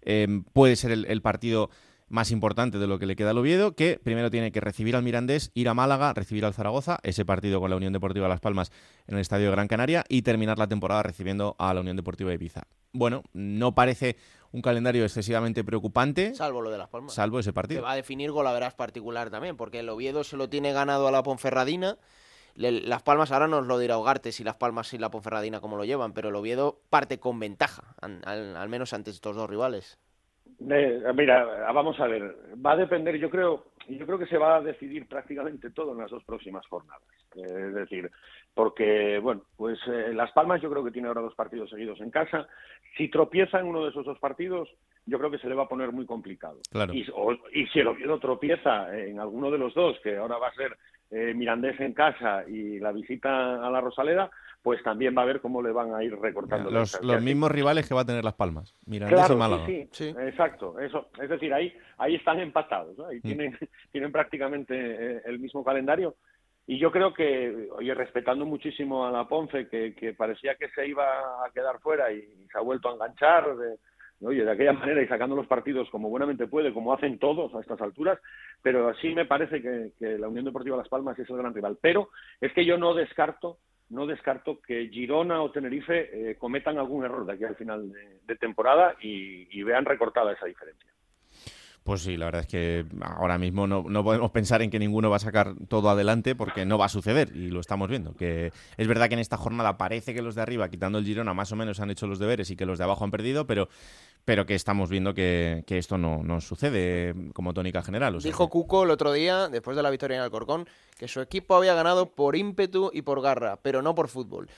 [0.01, 1.69] eh, puede ser el, el partido
[2.09, 5.03] más importante de lo que le queda al Oviedo, que primero tiene que recibir al
[5.03, 8.71] Mirandés, ir a Málaga, recibir al Zaragoza, ese partido con la Unión Deportiva Las Palmas
[9.07, 12.29] en el Estadio de Gran Canaria y terminar la temporada recibiendo a la Unión Deportiva
[12.29, 12.63] de Ibiza.
[12.93, 14.15] Bueno, no parece
[14.51, 17.13] un calendario excesivamente preocupante, Salvo lo de Las Palmas.
[17.13, 17.81] salvo ese Que partido.
[17.83, 21.23] va a definir golaveras particular también, porque el Oviedo se lo tiene ganado a la
[21.23, 21.97] Ponferradina.
[22.55, 25.83] Las Palmas ahora nos lo dirá Ugarte si Las Palmas y la Ponferradina cómo lo
[25.85, 29.99] llevan, pero el Oviedo parte con ventaja, al, al menos ante estos dos rivales.
[30.59, 34.55] Eh, mira, vamos a ver, va a depender, yo creo, yo creo que se va
[34.57, 37.03] a decidir prácticamente todo en las dos próximas jornadas.
[37.35, 38.09] Eh, es decir,
[38.55, 42.09] porque, bueno, pues eh, Las Palmas yo creo que tiene ahora dos partidos seguidos en
[42.09, 42.47] casa.
[42.97, 44.67] Si tropieza en uno de esos dos partidos,
[45.05, 46.57] yo creo que se le va a poner muy complicado.
[46.71, 46.91] Claro.
[46.93, 50.47] Y, o- y si el Oviedo tropieza en alguno de los dos, que ahora va
[50.47, 50.75] a ser
[51.11, 54.29] eh, Mirandés en casa y la visita a la Rosaleda,
[54.61, 57.87] pues también va a ver cómo le van a ir recortando Los, los mismos rivales
[57.87, 59.65] que va a tener Las Palmas, Mirandés Claro, y Málaga.
[59.65, 61.09] sí, sí, exacto, eso.
[61.21, 63.05] Es decir, ahí, ahí están empatados, ¿no?
[63.07, 63.21] Ahí Mm.
[63.21, 63.57] tienen,
[63.91, 66.15] tienen prácticamente eh, el mismo calendario.
[66.69, 70.85] Y yo creo que, oye, respetando muchísimo a la Ponce, que, que parecía que se
[70.85, 73.77] iba a quedar fuera y se ha vuelto a enganchar, de,
[74.21, 77.59] oye, de aquella manera y sacando los partidos como buenamente puede, como hacen todos a
[77.59, 78.19] estas alturas,
[78.61, 81.77] pero sí me parece que, la Unión Deportiva Las Palmas es el gran rival.
[81.81, 82.09] Pero
[82.41, 83.57] es que yo no descarto
[83.89, 88.35] no descarto que Girona o Tenerife eh, cometan algún error de aquí al final de,
[88.35, 90.91] temporada y, y vean recortada esa diferencia.
[91.87, 95.09] Pues sí, la verdad es que ahora mismo no, no podemos pensar en que ninguno
[95.09, 98.13] va a sacar todo adelante porque no va a suceder y lo estamos viendo.
[98.13, 101.33] Que es verdad que en esta jornada parece que los de arriba, quitando el Girona,
[101.33, 103.69] más o menos han hecho los deberes y que los de abajo han perdido, pero,
[104.25, 108.17] pero que estamos viendo que, que esto no, no sucede como tónica general.
[108.17, 110.67] o sea Dijo Cuco el otro día, después de la victoria en Alcorcón,
[110.99, 114.49] que su equipo había ganado por ímpetu y por garra, pero no por fútbol.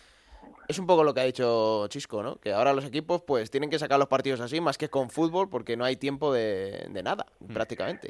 [0.70, 2.36] Es un poco lo que ha dicho Chisco, ¿no?
[2.36, 5.50] Que ahora los equipos pues tienen que sacar los partidos así, más que con fútbol,
[5.50, 8.10] porque no hay tiempo de, de nada, prácticamente.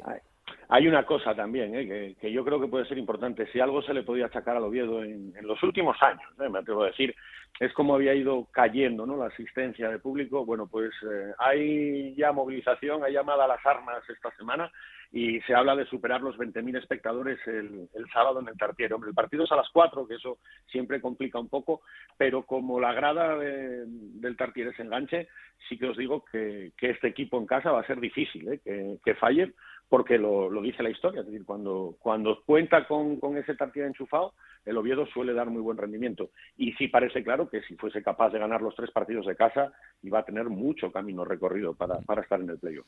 [0.72, 2.14] Hay una cosa también ¿eh?
[2.20, 3.46] que, yo creo que puede ser importante.
[3.52, 6.48] Si algo se le podía achacar al Oviedo en, los últimos años, ¿eh?
[6.48, 7.12] me atrevo a decir,
[7.58, 10.46] es como había ido cayendo la asistencia de público.
[10.46, 14.70] Bueno, pues eh, hay ya movilización, hay llamada a las armas esta semana
[15.12, 18.94] y se habla de superar los 20.000 espectadores el, el sábado en el Tartiere.
[18.94, 20.38] Hombre, el partido es a las 4, que eso
[20.70, 21.82] siempre complica un poco,
[22.16, 25.26] pero como la grada de- del Tartiere se enganche,
[25.68, 28.60] sí que os digo que, que este equipo en casa va a ser difícil ¿eh?
[28.62, 29.52] que, que falle,
[29.90, 31.20] porque lo, dice la historia.
[31.20, 35.60] Es decir, cuando, cuando cuenta con, con ese Tartiere enchufado, el Oviedo suele dar muy
[35.60, 36.30] buen rendimiento.
[36.56, 39.72] Y sí parece claro que si fuese capaz de ganar los tres partidos de casa,
[40.02, 42.86] iba a tener mucho camino recorrido para, para estar en el playoff.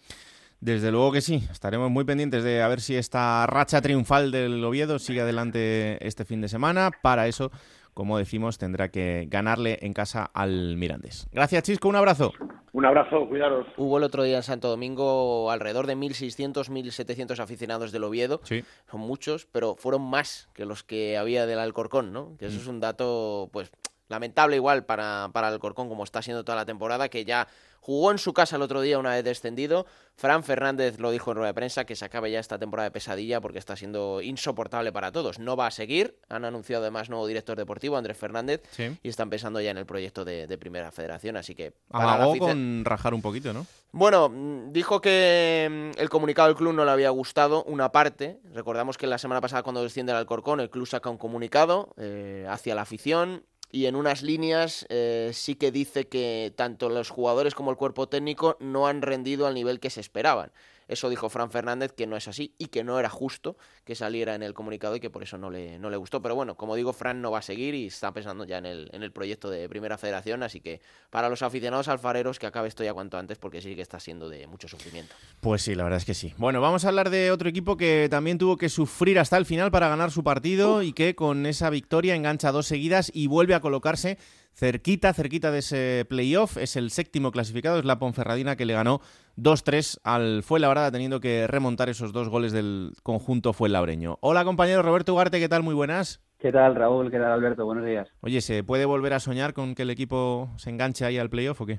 [0.61, 4.65] Desde luego que sí, estaremos muy pendientes de a ver si esta racha triunfal del
[4.65, 6.93] Oviedo sigue adelante este fin de semana.
[7.03, 7.51] Para eso,
[7.95, 11.27] como decimos, tendrá que ganarle en casa al Mirandés.
[11.33, 12.33] Gracias, Chisco, un abrazo.
[12.75, 13.67] Un abrazo, cuidaros.
[13.77, 18.41] Hubo el otro día en Santo Domingo alrededor de 1.600, 1.700 aficionados del Oviedo.
[18.45, 18.65] Sí.
[18.91, 22.35] Son muchos, pero fueron más que los que había del Alcorcón, ¿no?
[22.39, 22.61] Que eso Mm.
[22.63, 23.71] es un dato, pues,
[24.13, 27.49] lamentable igual para, para el Alcorcón, como está siendo toda la temporada, que ya
[27.81, 29.87] jugó en su casa el otro día una vez descendido.
[30.15, 32.93] Fran Fernández lo dijo en rueda de prensa, que se acabe ya esta temporada de
[32.93, 35.41] pesadilla porque está siendo insoportable para todos.
[35.41, 36.17] No va a seguir.
[36.29, 38.97] Han anunciado además nuevo director deportivo, Andrés Fernández, Sí.
[39.03, 41.73] y están pensando ya en el proyecto de, de Primera Federación, así que...
[41.89, 43.67] para Amagó con rajar un poquito, ¿no?
[43.91, 48.39] bueno, mm, dijo que mm, el comunicado del club no le había gustado, una parte.
[48.53, 52.47] Recordamos que la semana pasada cuando desciende el Alcorcón, el club saca un comunicado eh,
[52.49, 57.55] hacia la afición y en unas líneas eh, sí que dice que tanto los jugadores
[57.55, 60.53] como el cuerpo técnico no han rendido al nivel que se esperaban.
[60.93, 64.35] Eso dijo Fran Fernández que no es así y que no era justo que saliera
[64.35, 66.21] en el comunicado y que por eso no le, no le gustó.
[66.21, 68.91] Pero bueno, como digo, Fran no va a seguir y está pensando ya en el,
[68.93, 72.85] en el proyecto de Primera Federación, así que para los aficionados alfareros que acabe esto
[72.85, 75.15] ya cuanto antes porque sí que está siendo de mucho sufrimiento.
[75.41, 76.35] Pues sí, la verdad es que sí.
[76.37, 79.71] Bueno, vamos a hablar de otro equipo que también tuvo que sufrir hasta el final
[79.71, 83.61] para ganar su partido y que con esa victoria engancha dos seguidas y vuelve a
[83.61, 84.19] colocarse
[84.55, 86.57] cerquita, cerquita de ese playoff.
[86.57, 89.01] Es el séptimo clasificado, es la Ponferradina que le ganó
[89.37, 94.19] 2-3 al Fuenlabrada teniendo que remontar esos dos goles del conjunto Fuenlabreño.
[94.21, 95.63] Hola compañero Roberto Ugarte, ¿qué tal?
[95.63, 96.21] Muy buenas.
[96.39, 97.11] ¿Qué tal, Raúl?
[97.11, 97.65] ¿Qué tal, Alberto?
[97.65, 98.09] Buenos días.
[98.21, 101.61] Oye, ¿se puede volver a soñar con que el equipo se enganche ahí al playoff
[101.61, 101.79] o qué?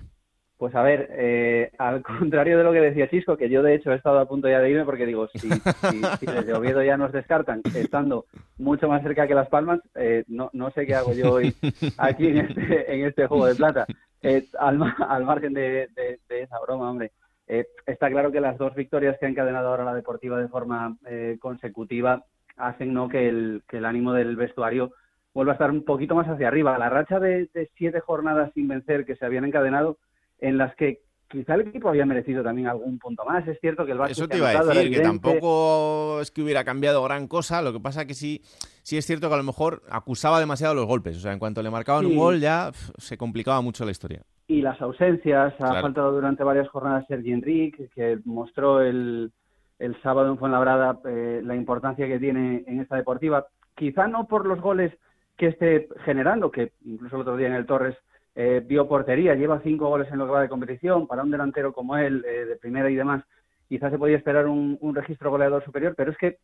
[0.63, 3.91] Pues a ver, eh, al contrario de lo que decía Chisco, que yo de hecho
[3.91, 6.95] he estado a punto ya de irme porque digo, si, si, si desde Oviedo ya
[6.95, 11.11] nos descartan, estando mucho más cerca que Las Palmas, eh, no, no sé qué hago
[11.11, 11.53] yo hoy
[11.97, 13.85] aquí en este, en este juego de plata.
[14.21, 15.89] Eh, al, ma- al margen de,
[16.29, 17.11] esa broma, hombre,
[17.45, 20.95] eh, está claro que las dos victorias que ha encadenado ahora la Deportiva de forma
[21.07, 22.23] eh, consecutiva
[22.55, 23.09] hacen ¿no?
[23.09, 24.93] que, el, ánimo del vestuario
[25.33, 26.77] vuelva a estar un poquito más hacia arriba.
[26.77, 29.97] La racha de siete jornadas sin vencer que se habían encadenado,
[30.43, 33.47] en las que quizá el equipo había merecido también algún punto más.
[33.47, 36.63] Es cierto que el Barça Eso te iba a decir, que tampoco es que hubiera
[36.63, 38.41] cambiado gran cosa, lo que pasa que sí,
[38.83, 41.63] sí es cierto que a lo mejor acusaba demasiado los golpes, o sea, en cuanto
[41.63, 44.21] le marcaban un gol ya se complicaba mucho la historia.
[44.47, 45.53] y las ausencias.
[45.59, 49.31] Ha faltado durante varias jornadas Sergi Enrique, que mostró el,
[49.79, 53.47] el sábado en Fuenlabrada eh, la importancia que tiene en esta deportiva.
[53.75, 54.93] Quizá no por los goles
[55.37, 57.95] que esté generando, que incluso el otro día en el Torres
[58.35, 61.73] eh, vio portería, lleva cinco goles en lo que va de competición, para un delantero
[61.73, 63.23] como él, eh, de primera y demás,
[63.67, 66.37] quizás se podía esperar un, un registro goleador superior, pero es que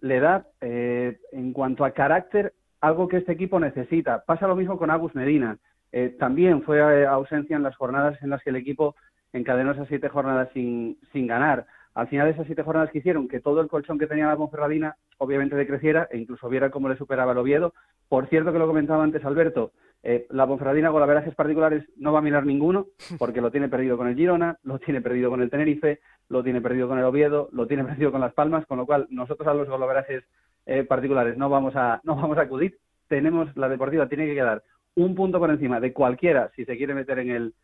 [0.00, 4.24] le da, eh, en cuanto a carácter, algo que este equipo necesita.
[4.24, 5.58] Pasa lo mismo con Agus Medina.
[5.90, 8.94] Eh, también fue eh, ausencia en las jornadas en las que el equipo
[9.32, 11.66] encadenó esas siete jornadas sin, sin ganar.
[11.98, 14.94] Al final esas siete jornadas que hicieron que todo el colchón que tenía la Ponferradina
[15.16, 17.74] obviamente decreciera e incluso viera cómo le superaba el Oviedo.
[18.08, 19.72] Por cierto, que lo comentaba antes Alberto,
[20.04, 22.86] eh, la Ponferradina con laverajes particulares no va a mirar ninguno
[23.18, 26.60] porque lo tiene perdido con el Girona, lo tiene perdido con el Tenerife, lo tiene
[26.60, 29.54] perdido con el Oviedo, lo tiene perdido con Las Palmas, con lo cual nosotros a
[29.54, 30.22] los golaverajes
[30.66, 32.78] eh, particulares no vamos a no vamos a acudir.
[33.08, 34.62] Tenemos la Deportiva tiene que quedar
[34.94, 37.54] un punto por encima de cualquiera si se quiere meter en el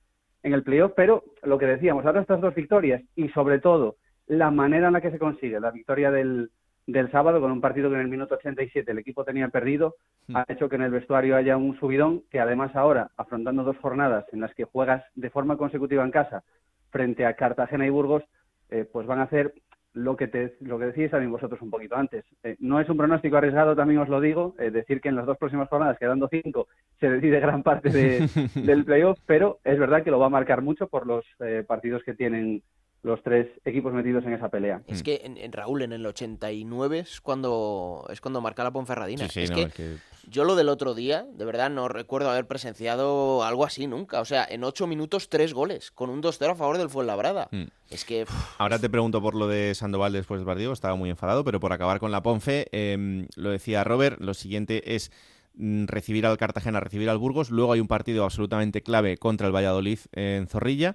[0.43, 3.95] en el playoff, pero lo que decíamos, ahora estas dos victorias y sobre todo
[4.27, 6.51] la manera en la que se consigue la victoria del,
[6.87, 9.97] del sábado con un partido que en el minuto 87 el equipo tenía perdido,
[10.35, 14.25] ha hecho que en el vestuario haya un subidón que además ahora, afrontando dos jornadas
[14.33, 16.43] en las que juegas de forma consecutiva en casa
[16.91, 18.23] frente a Cartagena y Burgos,
[18.71, 19.53] eh, pues van a hacer
[19.93, 22.25] lo que te, lo que decís también vosotros un poquito antes.
[22.43, 25.27] Eh, no es un pronóstico arriesgado, también os lo digo, eh, decir que en las
[25.27, 26.67] dos próximas jornadas, quedando cinco,
[26.99, 30.63] se decide gran parte de- del playoff, pero es verdad que lo va a marcar
[30.63, 32.63] mucho por los eh, partidos que tienen
[33.05, 34.83] los tres equipos metidos en esa pelea.
[34.87, 39.27] Es que en, en Raúl, en el 89 es cuando es cuando marca la Ponferradina.
[39.29, 39.97] Sí, sí, es, no, que es que-
[40.31, 44.23] yo lo del otro día, de verdad, no recuerdo haber presenciado algo así nunca.
[44.23, 47.49] O sea, en ocho minutos, tres goles, con un 2-0 a favor del Fuenlabrada.
[47.51, 47.65] Mm.
[47.91, 48.25] Es que...
[48.57, 51.75] Ahora te pregunto por lo de Sandoval después del partido, estaba muy enfadado, pero por
[51.75, 55.13] acabar con la Ponfe, eh, lo decía Robert, lo siguiente es
[55.57, 59.55] mm, recibir al Cartagena, recibir al Burgos, luego hay un partido absolutamente clave contra el
[59.55, 60.95] Valladolid en Zorrilla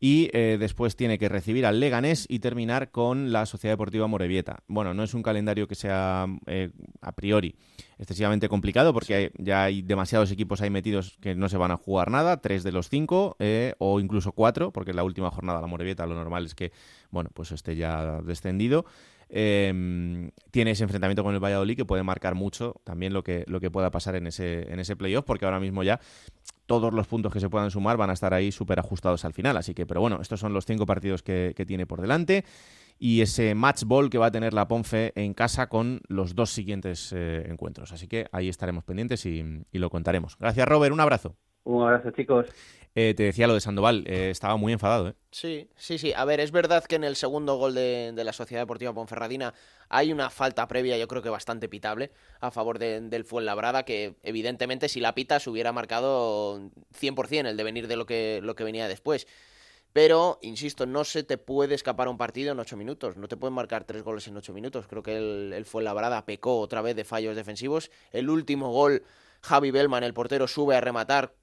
[0.00, 4.62] y eh, después tiene que recibir al Leganés y terminar con la Sociedad Deportiva Morevieta.
[4.66, 7.56] Bueno, no es un calendario que sea eh, a priori
[7.98, 11.76] excesivamente complicado porque hay- ya hay demasiados equipos ahí metidos que no se van a
[11.76, 15.60] jugar nada, tres de los cinco eh, o incluso cuatro, porque en la última jornada
[15.60, 16.72] la Morevieta lo normal es que
[17.10, 18.84] bueno pues esté ya descendido.
[19.36, 23.58] Eh, tiene ese enfrentamiento con el Valladolid que puede marcar mucho también lo que, lo
[23.58, 25.98] que pueda pasar en ese, en ese playoff, porque ahora mismo ya
[26.66, 29.56] todos los puntos que se puedan sumar van a estar ahí súper ajustados al final.
[29.56, 32.44] Así que, pero bueno, estos son los cinco partidos que, tiene por delante
[32.98, 36.50] y ese match ball que va a tener la Ponfe en casa con los dos
[36.50, 37.92] siguientes eh, encuentros.
[37.92, 40.36] Así que ahí estaremos pendientes y, y lo contaremos.
[40.38, 40.92] Gracias, Robert.
[40.92, 41.36] Un abrazo.
[41.64, 42.46] Un abrazo, chicos.
[42.96, 45.08] Eh, te decía lo de Sandoval, eh, estaba muy enfadado.
[45.08, 45.14] ¿eh?
[45.32, 46.12] Sí, sí, sí.
[46.14, 49.52] A ver, es verdad que en el segundo gol de, la Sociedad Deportiva Ponferradina
[49.88, 54.14] hay una falta previa, yo creo que bastante pitable, a favor de- del Fuenlabrada, que
[54.22, 58.62] evidentemente si la pita se hubiera marcado 100% el devenir de lo que, lo que
[58.62, 59.26] venía después.
[59.92, 63.16] Pero, insisto, no se te puede escapar un partido en ocho minutos.
[63.16, 64.86] No te pueden marcar tres goles en ocho minutos.
[64.88, 67.90] Creo que el, el Fuenlabrada pecó otra vez de fallos defensivos.
[68.12, 69.02] El último gol,
[69.40, 71.34] Javi Bellman, el portero, sube a rematar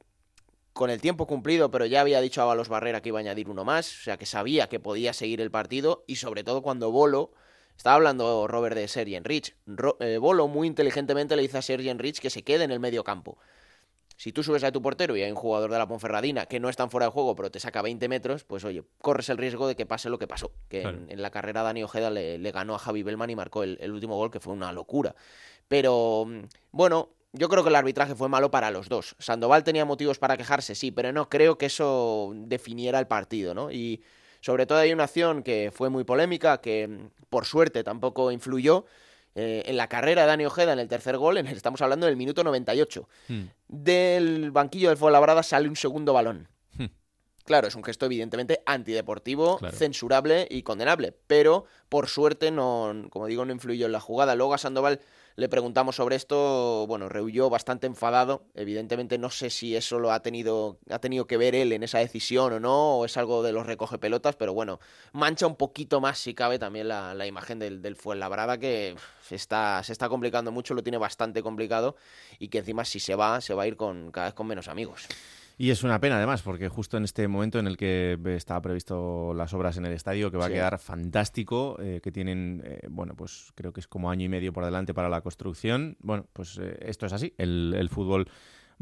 [0.74, 3.50] con el tiempo cumplido, pero ya había dicho a Valos Barrera que iba a añadir
[3.50, 6.92] uno más, o sea que sabía que podía seguir el partido y sobre todo cuando
[6.92, 7.32] Bolo,
[7.76, 11.90] estaba hablando Robert de Sergi Enrich, Ro- eh, Bolo muy inteligentemente le dice a Sergi
[11.90, 13.38] Enrich que se quede en el medio campo.
[14.18, 16.70] Si tú subes a tu portero y hay un jugador de la Ponferradina que no
[16.70, 19.68] está en fuera de juego, pero te saca 20 metros, pues oye, corres el riesgo
[19.68, 20.52] de que pase lo que pasó.
[20.70, 20.98] Que Claro.
[21.00, 23.80] en, en la carrera Dani Ojeda le, le ganó a Javi Bellman y marcó el,
[23.82, 25.16] el último gol, que fue una locura.
[25.68, 29.16] Pero mm, bueno, yo creo que el arbitraje fue malo para los dos.
[29.20, 33.72] Sandoval tenía motivos para quejarse, sí, pero no creo que eso definiera el partido, ¿no?
[33.72, 34.02] Y
[34.42, 38.86] sobre todo hay una acción que fue muy polémica, que mm, por suerte tampoco influyó.
[39.34, 42.06] eh, en la carrera de Dani Ojeda en el tercer gol, en el- estamos hablando
[42.06, 43.08] del minuto 98.
[43.70, 46.50] Del banquillo del Fuenlabrada sale un segundo balón.
[47.52, 49.76] Claro, es un gesto evidentemente antideportivo, Claro.
[49.76, 54.36] censurable y condenable, pero por suerte no, como digo, no influyó en la jugada.
[54.36, 55.02] Luego a Sandoval
[55.36, 58.44] le preguntamos sobre esto, bueno, rehuyó bastante enfadado.
[58.56, 62.00] Evidentemente no sé si eso lo ha tenido, ha tenido que ver él en esa
[62.00, 64.80] decisión o no, o es algo de los recoge pelotas, pero bueno,
[65.12, 68.96] mancha un poquito más si cabe también la, la imagen del, del Fuenlabrada que
[69.28, 71.98] se está, se está complicando mucho, lo tiene bastante complicado
[72.40, 74.70] y que encima si se va, se va a ir con cada vez con menos
[74.70, 75.06] amigos.
[75.58, 79.34] Y es una pena además, porque justo en este momento en el que estaba previsto
[79.36, 80.52] las obras en el estadio, que va Sí.
[80.54, 84.30] a quedar fantástico, eh, que tienen, eh, bueno, pues creo que es como año y
[84.30, 85.98] medio por delante para la construcción.
[86.00, 87.34] Bueno, pues eh, esto es así.
[87.38, 88.28] El, el fútbol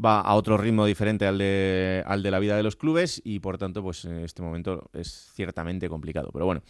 [0.02, 3.40] va a otro ritmo diferente al de, al de la vida de los clubes y
[3.40, 6.30] por tanto, pues en este momento es ciertamente complicado.
[6.32, 6.62] Pero bueno,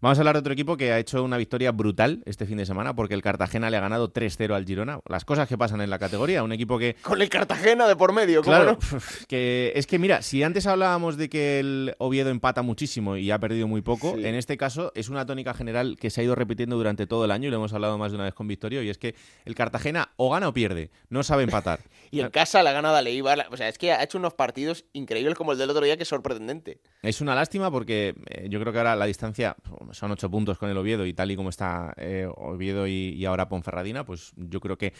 [0.00, 2.66] vamos a hablar de otro equipo que ha hecho una victoria brutal este fin de
[2.66, 5.00] semana porque el Cartagena le ha ganado 3-0 al Girona.
[5.08, 8.12] Las cosas que pasan en la categoría, un equipo que Con el Cartagena de por
[8.12, 8.98] medio, ¿cómo Claro, no?
[9.28, 13.38] que es que mira, si antes hablábamos de que el Oviedo empata muchísimo y ha
[13.38, 14.24] perdido muy poco, Sí.
[14.26, 17.30] en este caso es una tónica general que se ha ido repitiendo durante todo el
[17.30, 19.54] año y lo hemos hablado más de una vez con Victorio, y es que el
[19.54, 21.80] Cartagena o gana o pierde, no sabe empatar.
[22.10, 23.46] Y en casa la gana de Eibar.
[23.50, 26.04] O sea, es que ha hecho unos partidos increíbles como el del otro día, que
[26.04, 26.80] es sorprendente.
[27.02, 29.56] Es una lástima porque eh, yo creo que ahora la distancia
[29.92, 33.24] son ocho puntos con el Oviedo y tal y como está eh, Oviedo y, y
[33.24, 34.92] ahora Ponferradina, pues yo creo que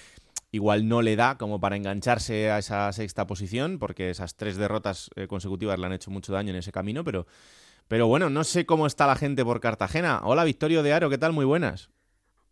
[0.50, 5.10] igual no le da como para engancharse a esa sexta posición porque esas tres derrotas
[5.14, 7.26] eh, consecutivas le han hecho mucho daño en ese camino, pero,
[7.86, 10.20] pero bueno, no sé cómo está la gente por Cartagena.
[10.24, 11.32] Hola Victorio de Aro, ¿qué tal?
[11.32, 11.90] Muy buenas.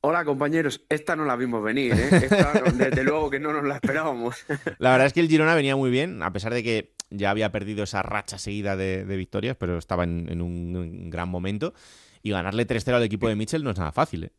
[0.08, 2.08] Hola compañeros, esta no la vimos venir, ¿eh?
[2.12, 4.36] Esta, desde luego que no nos la esperábamos.
[4.78, 7.50] La verdad es que el Girona venía muy bien, a pesar de que ya había
[7.50, 11.74] perdido esa racha seguida de, de victorias, pero estaba en, en un gran momento.
[12.22, 14.32] Y ganarle 3-0 al equipo de Mitchell no es nada fácil, ¿eh?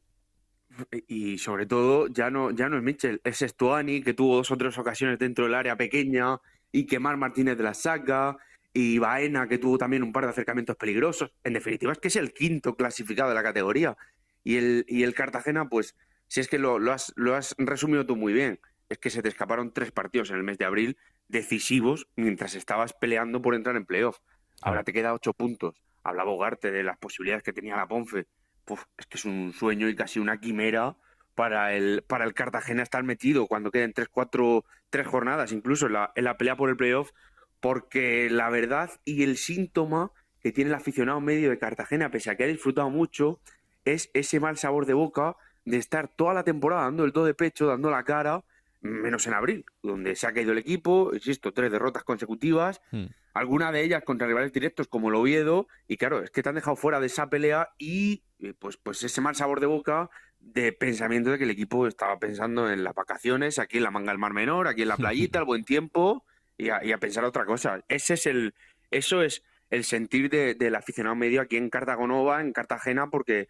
[1.05, 4.57] Y sobre todo, ya no, ya no es Mitchell, es Estuani, que tuvo dos o
[4.57, 6.37] tres ocasiones dentro del área pequeña,
[6.71, 8.37] y que Mar Martínez de la saca,
[8.73, 11.31] y Baena, que tuvo también un par de acercamientos peligrosos.
[11.43, 13.97] En definitiva, es que es el quinto clasificado de la categoría.
[14.47, 18.05] Y el, y el Cartagena, pues, si es que lo, lo has, lo has resumido
[18.05, 20.97] tú muy bien, es que se te escaparon tres partidos en el mes de abril
[21.27, 24.19] decisivos mientras estabas peleando por entrar en playoff.
[24.61, 25.83] Ahora te queda ocho puntos.
[26.01, 28.27] Hablaba Ugarte de las posibilidades que tenía la Ponfe
[28.63, 30.95] puf, es que es un sueño y casi una quimera
[31.35, 35.93] para el, para el Cartagena estar metido cuando queden tres, cuatro, tres jornadas, incluso en
[35.93, 37.11] la, en la pelea por el playoff,
[37.59, 42.37] porque la verdad y el síntoma que tiene el aficionado medio de Cartagena, pese a
[42.37, 43.41] que ha disfrutado mucho,
[43.93, 45.35] es ese mal sabor de boca
[45.65, 48.43] de estar toda la temporada dando el todo de pecho, dando la cara,
[48.81, 52.81] menos en abril, donde se ha caído el equipo, insisto, tres derrotas consecutivas,
[53.33, 56.55] alguna de ellas contra rivales directos como el Oviedo, y claro, es que te han
[56.55, 60.09] dejado fuera de esa pelea y eh, pues, pues ese mal sabor de boca
[60.39, 64.11] de pensamiento de que el equipo estaba pensando en las vacaciones, aquí en la manga
[64.11, 66.23] del Mar Menor, aquí en la playita, el buen tiempo,
[66.57, 67.83] y a, y a pensar otra cosa.
[67.89, 68.53] Ese es el,
[68.89, 73.49] eso es el sentir de- del aficionado medio aquí en Cartagonova, en Cartagena, porque,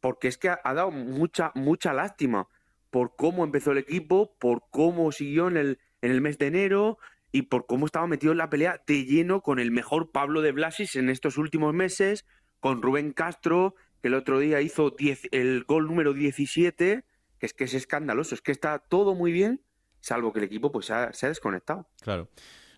[0.00, 2.48] porque es que ha, dado mucha, mucha lástima
[2.90, 6.98] por cómo empezó el equipo, por cómo siguió en el, en el mes de enero
[7.32, 10.52] y por cómo estaba metido en la pelea de lleno con el mejor Pablo de
[10.52, 12.26] Blasis en estos últimos meses,
[12.58, 17.04] con Rubén Castro, que el otro día hizo 10 el gol número 17,
[17.38, 19.62] que es que es escandaloso, es que está todo muy bien,
[20.00, 21.88] salvo que el equipo pues se ha desconectado.
[22.00, 22.28] Claro.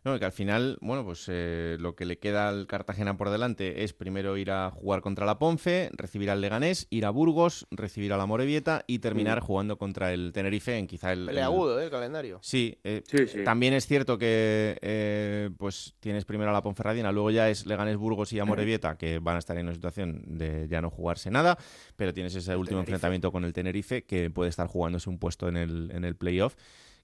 [0.04, 3.84] No, que al final, bueno, pues eh, lo que le queda al Cartagena por delante
[3.84, 8.12] es primero ir a jugar contra la Ponce, recibir al Leganés, ir a Burgos, recibir
[8.12, 9.44] a la Morevieta y terminar Mm.
[9.46, 11.20] jugando contra el Tenerife en quizá el...
[11.20, 11.84] el- Peleagudo, ¿eh?
[11.84, 12.40] El calendario.
[12.42, 13.44] Sí, eh, Sí, sí.
[13.44, 17.96] también es cierto que eh, pues tienes primero a la Ponferradina, luego ya es Leganés,
[17.96, 21.56] Burgos y Amorebieta, que van a estar en una situación de ya no jugarse nada,
[21.94, 22.90] pero tienes ese último Tenerife.
[22.96, 26.56] enfrentamiento con el Tenerife que puede estar jugándose un puesto en el, en el playoff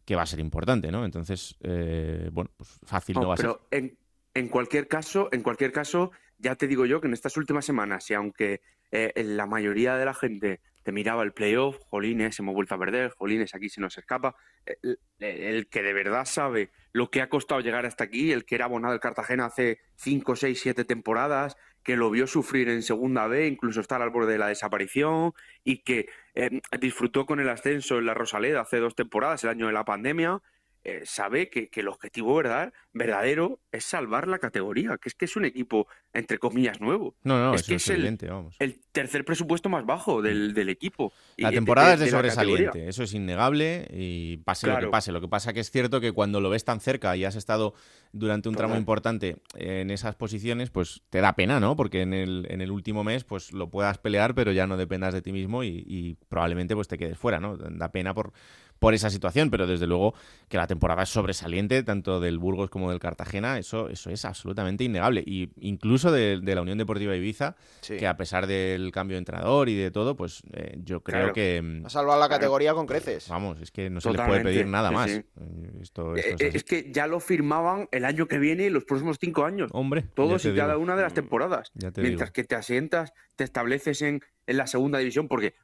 [0.08, 1.04] que va a ser importante, ¿no?
[1.04, 3.44] Entonces, eh, bueno, pues fácil no, No, va a ser.
[3.44, 3.98] pero en,
[4.32, 8.10] en cualquier caso, en cualquier caso, ya te digo yo que en estas últimas semanas,
[8.10, 12.74] y aunque eh, la mayoría de la gente te miraba el playoff, jolines, hemos vuelto
[12.74, 14.34] a perder, jolines, aquí se nos escapa,
[14.64, 18.54] el, el que de verdad sabe lo que ha costado llegar hasta aquí, el que
[18.54, 23.26] era abonado del Cartagena hace 5, 6, 7 temporadas, que lo vio sufrir en segunda
[23.26, 25.34] B, incluso estar al borde de la desaparición,
[25.64, 26.08] y que
[26.38, 29.84] eh, disfrutó con el ascenso en la Rosaleda hace dos temporadas, el año de la
[29.84, 30.40] pandemia,
[30.84, 35.24] eh, sabe que, que el objetivo verdad, verdadero es salvar la categoría, que es que
[35.26, 37.14] es un equipo, entre comillas, nuevo.
[37.24, 38.56] No, no, es eso que es es el, vamos.
[38.58, 41.12] el tercer presupuesto más bajo del, del equipo.
[41.36, 45.12] La temporada de- es de, sobresaliente, eso es innegable y pase lo que pase.
[45.12, 47.74] Lo que pasa que es cierto que cuando lo ves tan cerca y has estado
[48.12, 51.76] durante un tramo importante en esas posiciones, pues te da pena, ¿no?
[51.76, 55.12] Porque en el, en el último mes pues lo puedas pelear, pero ya no dependas
[55.14, 57.56] de ti mismo y, y probablemente pues te quedes fuera, ¿no?
[57.56, 58.32] Da pena por,
[58.78, 60.14] por esa situación, pero desde luego
[60.48, 64.84] que la temporada es sobresaliente, tanto del Burgos como del Cartagena, eso, eso es absolutamente
[64.84, 65.22] innegable.
[65.26, 67.96] Y incluso de, de la Unión Deportiva Ibiza, Sí.
[67.96, 71.32] que a pesar del cambio de entrenador y de todo, pues eh, yo creo Claro.
[71.32, 71.60] que...
[71.62, 73.28] mm, Ha salvado la categoría con creces.
[73.28, 75.10] Vamos, es que no se le puede pedir nada sí, más.
[75.10, 75.16] sí.
[75.40, 78.70] Eh, Esto, Eh, esto es eh, que ya lo firmaban el año que viene y
[78.70, 79.70] los próximos cinco años.
[79.72, 80.82] Hombre, Todos y cada digo.
[80.84, 81.70] una de las temporadas.
[81.74, 82.32] Ya te Mientras digo.
[82.34, 85.54] que te asientas, te estableces en, en la segunda división, porque,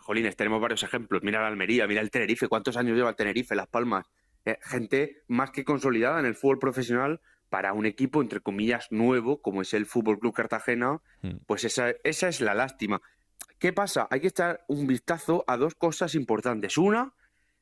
[0.00, 1.22] jolines, tenemos varios ejemplos.
[1.22, 4.06] Mira la Almería, mira el Tenerife, ¿cuántos años lleva el Tenerife, Las Palmas?
[4.44, 9.40] Eh, gente más que consolidada en el fútbol profesional para un equipo, entre comillas, nuevo,
[9.40, 11.36] como es el Fútbol Club Cartagena, Hmm.
[11.46, 13.00] pues esa, esa es la lástima.
[13.58, 14.08] ¿Qué pasa?
[14.10, 16.76] Hay que echar un vistazo a dos cosas importantes.
[16.76, 17.14] Una,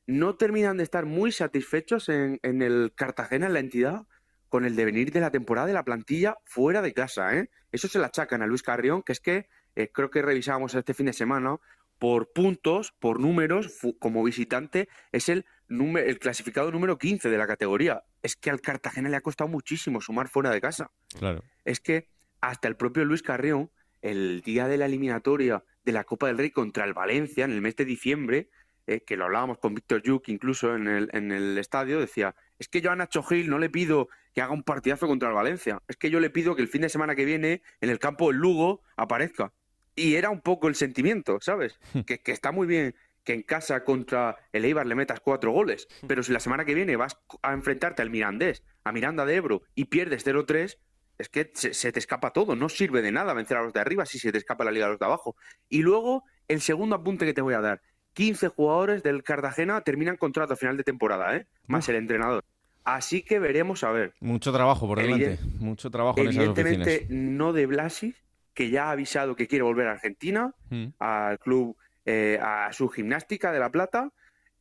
[0.05, 4.07] no terminan de estar muy satisfechos en, en el Cartagena, en la entidad,
[4.49, 7.35] con el devenir de la temporada de la plantilla fuera de casa.
[7.37, 7.49] ¿eh?
[7.71, 10.93] Eso se le achacan a Luis Carrión, que es que eh, creo que revisábamos este
[10.93, 11.57] fin de semana,
[11.99, 17.47] por puntos, por números, como visitante, es el, número, el clasificado número 15 de la
[17.47, 18.03] categoría.
[18.21, 21.43] Es que al Cartagena le ha costado muchísimo sumar fuera de casa Claro.
[21.63, 22.09] es que
[22.41, 23.71] hasta el propio Luis Carrión,
[24.01, 27.61] el día de la eliminatoria de la Copa del Rey contra el Valencia, en el
[27.61, 28.49] mes de diciembre,
[28.85, 32.67] eh, que lo hablábamos con Víctor Yuk incluso en el, en el estadio, decía, es
[32.67, 35.81] que yo a Nacho Gil no le pido que haga un partidazo contra el Valencia,
[35.87, 38.27] es que yo le pido que el fin de semana que viene en el campo
[38.27, 39.53] del Lugo aparezca.
[39.95, 41.79] Y era un poco el sentimiento, ¿sabes?
[42.05, 45.87] que, que está muy bien que en casa contra el Eibar le metas cuatro goles,
[46.07, 49.61] pero si la semana que viene vas a enfrentarte al Mirandés, a Miranda de Ebro
[49.75, 50.77] y pierdes 0-3,
[51.19, 53.79] es que se, se te escapa todo, no sirve de nada vencer a los de
[53.79, 55.37] arriba si se te escapa la liga a los de abajo.
[55.69, 57.81] Y luego, el segundo apunte que te voy a dar,
[58.13, 61.47] 15 jugadores del Cartagena terminan contrato a final de temporada, ¿eh?
[61.67, 62.43] más el entrenador.
[62.83, 64.13] Así que veremos a ver.
[64.19, 65.37] Mucho trabajo por delante.
[65.37, 67.21] Evident- Mucho trabajo en esas Evidentemente oficinas.
[67.23, 68.15] no de Blasis,
[68.53, 70.87] que ya ha avisado que quiere volver a Argentina, Mm.
[70.99, 71.75] al club,
[72.05, 74.11] eh, a su gimnástica de La Plata.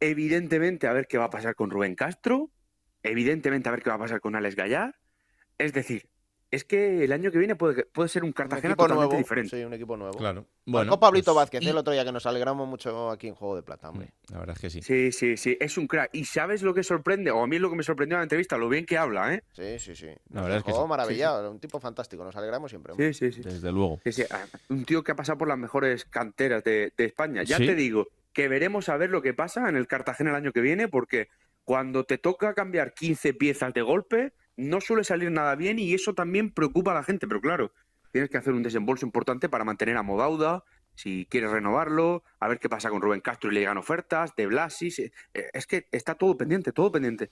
[0.01, 2.51] Evidentemente a ver qué va a pasar con Rubén Castro.
[3.03, 4.95] Evidentemente a ver qué va a pasar con Alex Gallar.
[5.59, 6.09] Es decir,
[6.53, 9.57] es que el año que viene puede, puede ser un Cartagena equipo totalmente nuevo, diferente.
[9.57, 10.17] Sí, un equipo nuevo.
[10.17, 10.47] Claro.
[10.67, 13.63] Bueno, Pablito pues- Vázquez, el otro día que nos alegramos mucho aquí en Juego de
[13.63, 14.11] Plata, hombre.
[14.31, 14.83] La verdad es que sí.
[14.83, 16.11] Sí, sí, sí, es un crack.
[16.13, 17.31] ¿Y sabes lo que sorprende?
[17.31, 19.43] O a mí lo que me sorprendió en la entrevista, lo bien que habla, ¿eh?
[19.53, 20.09] Sí, sí, sí.
[20.31, 20.79] La verdad es que sí.
[20.87, 22.93] maravillado, un tipo fantástico, nos alegramos siempre.
[22.93, 23.13] hombre.
[23.15, 23.49] Sí, sí, sí.
[23.49, 23.99] Desde luego.
[24.05, 27.43] Sí, sí, ah, Un tío que ha pasado por las mejores canteras de, de España.
[27.45, 27.67] Ya Sí.
[27.67, 30.61] te digo que veremos a ver lo que pasa en el Cartagena el año que
[30.61, 31.29] viene, porque
[31.65, 36.15] cuando te toca cambiar 15 piezas de golpe, no suele salir nada bien y eso
[36.15, 37.27] también preocupa a la gente.
[37.27, 37.73] Pero claro,
[38.13, 42.59] tienes que hacer un desembolso importante para mantener a Modauda, si quieres renovarlo, a ver
[42.59, 44.99] qué pasa con Rubén Castro y le llegan ofertas, de Blasis.
[44.99, 45.13] eh,
[45.53, 47.31] Es que está todo pendiente, todo pendiente.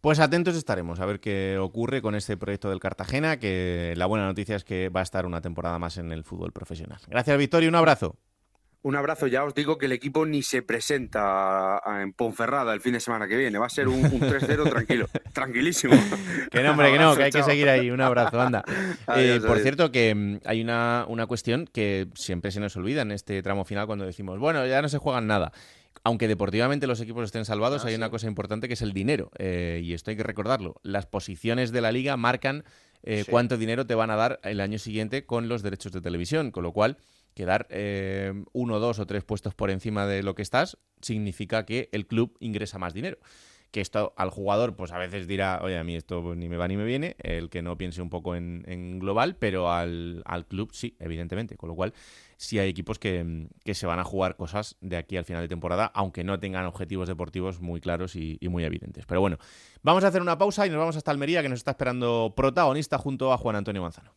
[0.00, 4.26] Pues atentos estaremos a ver qué ocurre con este proyecto del Cartagena, que la buena
[4.26, 7.00] noticia es que va a estar una temporada más en el fútbol profesional.
[7.08, 8.16] Gracias, Victoria, un abrazo.
[8.86, 12.92] Un abrazo, ya os digo que el equipo ni se presenta en Ponferrada el fin
[12.92, 13.58] de semana que viene.
[13.58, 15.94] Va a ser un, un 3-0 tranquilo, tranquilísimo.
[16.52, 17.90] Que no, hombre, que no, que hay que seguir ahí.
[17.90, 18.62] Un abrazo, anda.
[19.08, 23.02] Adiós, Eh, por cierto, que mm, hay una, una cuestión que siempre se nos olvida
[23.02, 25.50] en este tramo final cuando decimos, bueno, ya no se juegan nada.
[26.04, 29.30] Aunque deportivamente los equipos estén salvados, Ah, hay una cosa importante que es el dinero.
[29.38, 30.76] eh, y esto hay que recordarlo.
[30.84, 32.62] Las posiciones de la liga marcan
[33.02, 33.30] eh, Sí.
[33.32, 36.52] cuánto dinero te van a dar el año siguiente con los derechos de televisión.
[36.52, 36.98] Con lo cual,
[37.36, 41.90] quedar eh, uno, dos o tres puestos por encima de lo que estás significa que
[41.92, 43.18] el club ingresa más dinero.
[43.70, 46.56] Que esto al jugador, pues a veces dirá, oye, a mí esto pues, ni me
[46.56, 50.46] va ni me viene, el que no piense un poco en, global, pero al, al
[50.46, 51.56] club sí, evidentemente.
[51.56, 51.92] Con lo cual,
[52.38, 55.48] sí hay equipos que, que se van a jugar cosas de aquí al final de
[55.48, 59.04] temporada, aunque no tengan objetivos deportivos muy claros y, y muy evidentes.
[59.04, 59.36] Pero bueno,
[59.82, 62.96] vamos a hacer una pausa y nos vamos hasta Almería, que nos está esperando protagonista
[62.96, 64.14] junto a Juan Antonio Manzano.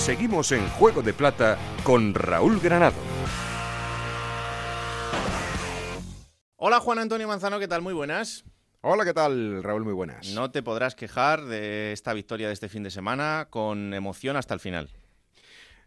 [0.00, 2.96] Seguimos en Juego de Plata con Raúl Granado.
[6.56, 7.82] Hola Juan Antonio Manzano, ¿qué tal?
[7.82, 8.44] Muy buenas.
[8.80, 9.84] Hola, ¿qué tal, Raúl?
[9.84, 10.32] Muy buenas.
[10.32, 14.54] No te podrás quejar de esta victoria de este fin de semana con emoción hasta
[14.54, 14.88] el final.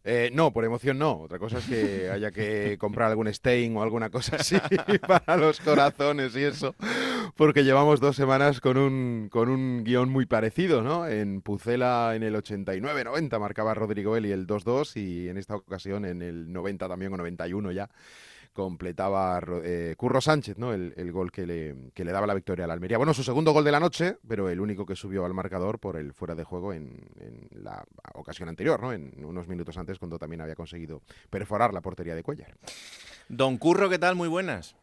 [0.03, 1.21] Eh, no, por emoción no.
[1.21, 4.57] Otra cosa es que haya que comprar algún Stein o alguna cosa así
[5.07, 6.75] para los corazones y eso.
[7.35, 11.07] Porque llevamos dos semanas con un, con un guion muy parecido, ¿no?
[11.07, 16.21] En Pucela en el 89-90 marcaba Rodrigo Eli el 2-2 y en esta ocasión en
[16.21, 17.89] el 90 también o 91 ya
[18.53, 20.73] completaba eh, Curro Sánchez, ¿no?
[20.73, 22.99] El, el gol que le, que le daba la victoria a la Almería.
[22.99, 25.97] Bueno, su segundo gol de la noche, pero el único que subió al marcador por
[25.97, 28.93] el fuera de juego en, en la ocasión anterior, ¿no?
[28.93, 32.55] En unos minutos antes, cuando también había conseguido perforar la portería de Cuellar.
[33.27, 34.15] Don Curro, ¿qué tal?
[34.15, 34.75] Muy buenas.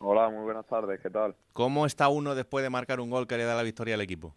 [0.00, 1.34] Hola, muy buenas tardes, ¿qué tal?
[1.52, 4.34] ¿Cómo está uno después de marcar un gol que le da la victoria al equipo?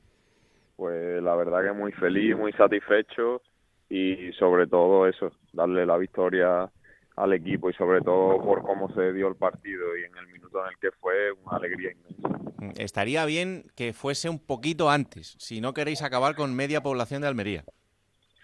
[0.75, 3.41] Pues la verdad que muy feliz, muy satisfecho
[3.89, 6.71] y sobre todo eso, darle la victoria
[7.15, 10.59] al equipo y sobre todo por cómo se dio el partido y en el minuto
[10.63, 12.41] en el que fue una alegría inmensa.
[12.57, 17.21] Mm, Estaría bien que fuese un poquito antes, si no queréis acabar con media población
[17.21, 17.65] de Almería.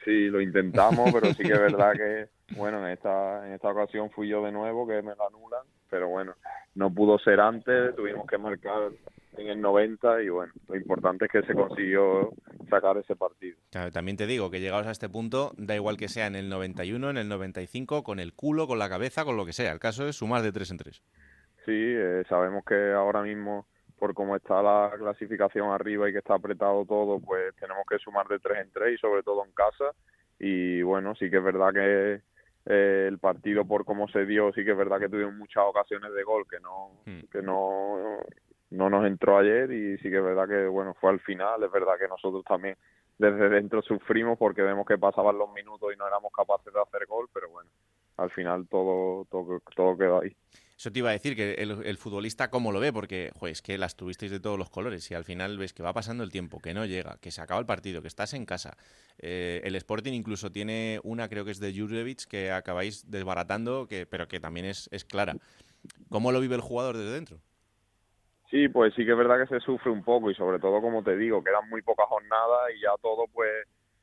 [0.05, 4.09] Sí, lo intentamos, pero sí que es verdad que, bueno, en esta, en esta ocasión
[4.11, 6.35] fui yo de nuevo que me la anulan, pero bueno,
[6.77, 8.91] no pudo ser antes, tuvimos que marcar
[9.35, 12.31] en el 90 y bueno, lo importante es que se consiguió
[12.69, 13.57] sacar ese partido.
[13.71, 16.49] Claro, también te digo que llegados a este punto, da igual que sea en el
[16.49, 19.71] 91, en el 95, con el culo, con la cabeza, con lo que sea.
[19.71, 21.01] El caso es sumar de tres en tres.
[21.65, 23.65] Sí, eh, sabemos que ahora mismo,
[23.97, 28.27] por cómo está la clasificación arriba y que está apretado todo, pues tenemos que sumar
[28.27, 29.95] de tres en tres y sobre todo en casa.
[30.39, 32.21] Y bueno, sí que es verdad que
[32.69, 36.13] eh, el partido, por cómo se dio, sí que es verdad que tuvimos muchas ocasiones
[36.13, 36.91] de gol que no,
[37.31, 38.19] que no,
[38.71, 41.63] no nos entró ayer y sí que es verdad que bueno fue al final.
[41.63, 42.75] Es verdad que nosotros también
[43.17, 47.05] desde dentro sufrimos porque vemos que pasaban los minutos y no éramos capaces de hacer
[47.07, 47.69] gol, pero bueno,
[48.17, 50.35] al final todo, todo, todo quedó ahí.
[50.77, 53.63] Eso te iba a decir, que el, el futbolista cómo lo ve, porque joder, es
[53.63, 56.31] que las tuvisteis de todos los colores y al final ves que va pasando el
[56.31, 58.77] tiempo, que no llega, que se acaba el partido, que estás en casa.
[59.17, 64.05] Eh, el Sporting incluso tiene una, creo que es de Jurjevic, que acabáis desbaratando, que,
[64.05, 65.33] pero que también es, es clara.
[66.09, 67.39] ¿Cómo lo vive el jugador desde dentro?
[68.51, 71.01] Sí, pues sí que es verdad que se sufre un poco y sobre todo, como
[71.01, 73.49] te digo, quedan muy pocas jornadas y ya todo, pues,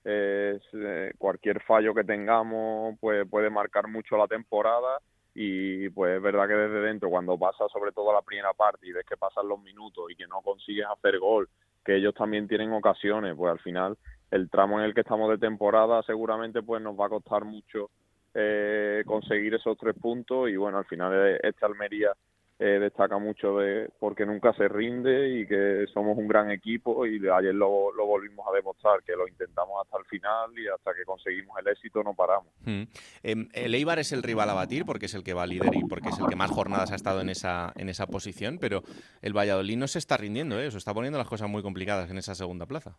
[0.03, 4.99] es, eh, cualquier fallo que tengamos, pues puede marcar mucho la temporada
[5.35, 8.93] y pues es verdad que desde dentro, cuando pasa sobre todo la primera parte y
[8.93, 11.49] ves que pasan los minutos y que no consigues hacer gol,
[11.85, 13.99] que ellos también tienen ocasiones, pues al final
[14.31, 17.91] el tramo en el que estamos de temporada seguramente pues nos va a costar mucho
[18.33, 22.13] eh, conseguir esos tres puntos y bueno, al final esta Almería
[22.59, 27.17] eh, destaca mucho de porque nunca se rinde y que somos un gran equipo y
[27.29, 31.05] ayer lo, lo volvimos a demostrar que lo intentamos hasta el final y hasta que
[31.05, 32.53] conseguimos el éxito no paramos.
[32.65, 32.83] Mm.
[33.25, 35.83] Em, el Eibar es el rival a batir porque es el que va líder y
[35.85, 38.83] porque es el que más jornadas ha estado en esa, en esa posición, pero
[39.21, 40.71] el Valladolid no se está rindiendo, ¿eh?
[40.71, 42.97] se está poniendo las cosas muy complicadas en esa segunda plaza.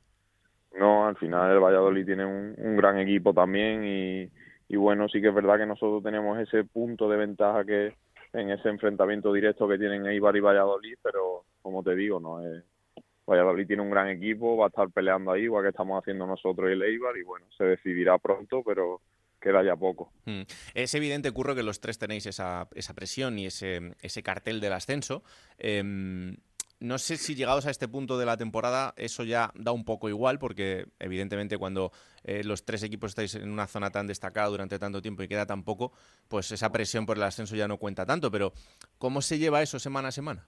[0.73, 1.07] No, ¿no?
[1.07, 4.29] Al final el Valladolid tiene un, un gran equipo también y,
[4.67, 7.93] y bueno, sí que es verdad que nosotros tenemos ese punto de ventaja que
[8.35, 12.41] en ese enfrentamiento directo que tienen Eibar y Valladolid, pero como te digo, no
[13.27, 16.69] Valladolid tiene un gran equipo, va a estar peleando ahí, igual que estamos haciendo nosotros
[16.69, 19.01] y el Eibar, y bueno, se decidirá pronto, pero
[19.41, 20.11] queda ya poco.
[20.25, 20.41] Mm.
[20.73, 24.73] Es evidente, Curro, que los tres tenéis esa, esa presión y ese, ese cartel del
[24.73, 25.23] ascenso.
[25.57, 26.37] Em,
[26.79, 30.09] no sé si llegados a este punto de la temporada eso ya da un poco
[30.09, 31.91] igual, porque evidentemente cuando
[32.23, 35.45] eh, los tres equipos estáis en una zona tan destacada durante tanto tiempo y queda
[35.45, 35.93] tan poco,
[36.27, 38.29] pues esa presión por el ascenso ya no cuenta tanto.
[38.29, 38.53] Pero
[38.97, 40.47] ¿cómo se lleva eso semana a semana?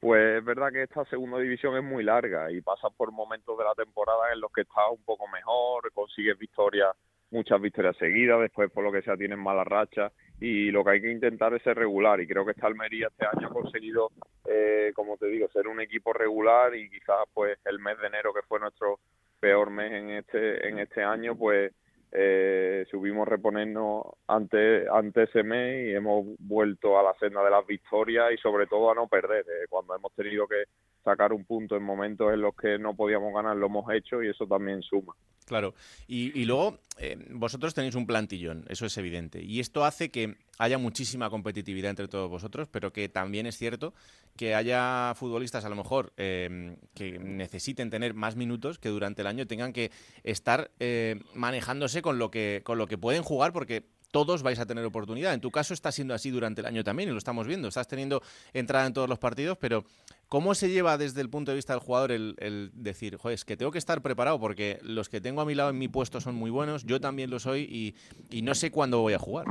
[0.00, 3.64] Pues es verdad que esta segunda división es muy larga y pasas por momentos de
[3.64, 6.94] la temporada en los que estás un poco mejor, consigues victorias,
[7.30, 10.12] muchas victorias seguidas, después por lo que sea tienes malas rachas
[10.44, 13.24] y lo que hay que intentar es ser regular y creo que esta Almería este
[13.24, 14.10] año ha conseguido,
[14.46, 18.34] eh, como te digo, ser un equipo regular y quizás pues el mes de enero
[18.34, 19.00] que fue nuestro
[19.40, 21.72] peor mes en este en este año pues
[22.12, 27.66] eh, subimos reponernos ante, ante ese mes y hemos vuelto a la senda de las
[27.66, 29.46] victorias y sobre todo a no perder.
[29.48, 30.64] Eh, cuando hemos tenido que
[31.04, 34.28] sacar un punto en momentos en los que no podíamos ganar, lo hemos hecho y
[34.28, 35.14] eso también suma.
[35.44, 35.74] Claro.
[36.06, 39.42] Y, luego, eh, vosotros tenéis un plantillón, eso es evidente.
[39.42, 43.92] Y esto hace que haya muchísima competitividad entre todos vosotros, pero que también es cierto
[44.36, 49.26] que haya futbolistas a lo mejor eh, que necesiten tener más minutos, que durante el
[49.26, 49.90] año tengan que
[50.22, 53.84] estar eh, manejándose con lo, que, con lo que pueden jugar, porque
[54.14, 55.34] todos vais a tener oportunidad.
[55.34, 57.66] En tu caso está siendo así durante el año también y lo estamos viendo.
[57.66, 59.84] Estás teniendo entrada en todos los partidos, pero
[60.28, 63.56] ¿cómo se lleva desde el punto de vista del jugador el, decir, joder, es que
[63.56, 66.34] tengo que estar preparado porque los que tengo a mi lado en mi puesto son
[66.34, 67.94] muy buenos, yo también lo soy y,
[68.30, 69.46] y no sé cuándo voy a jugar?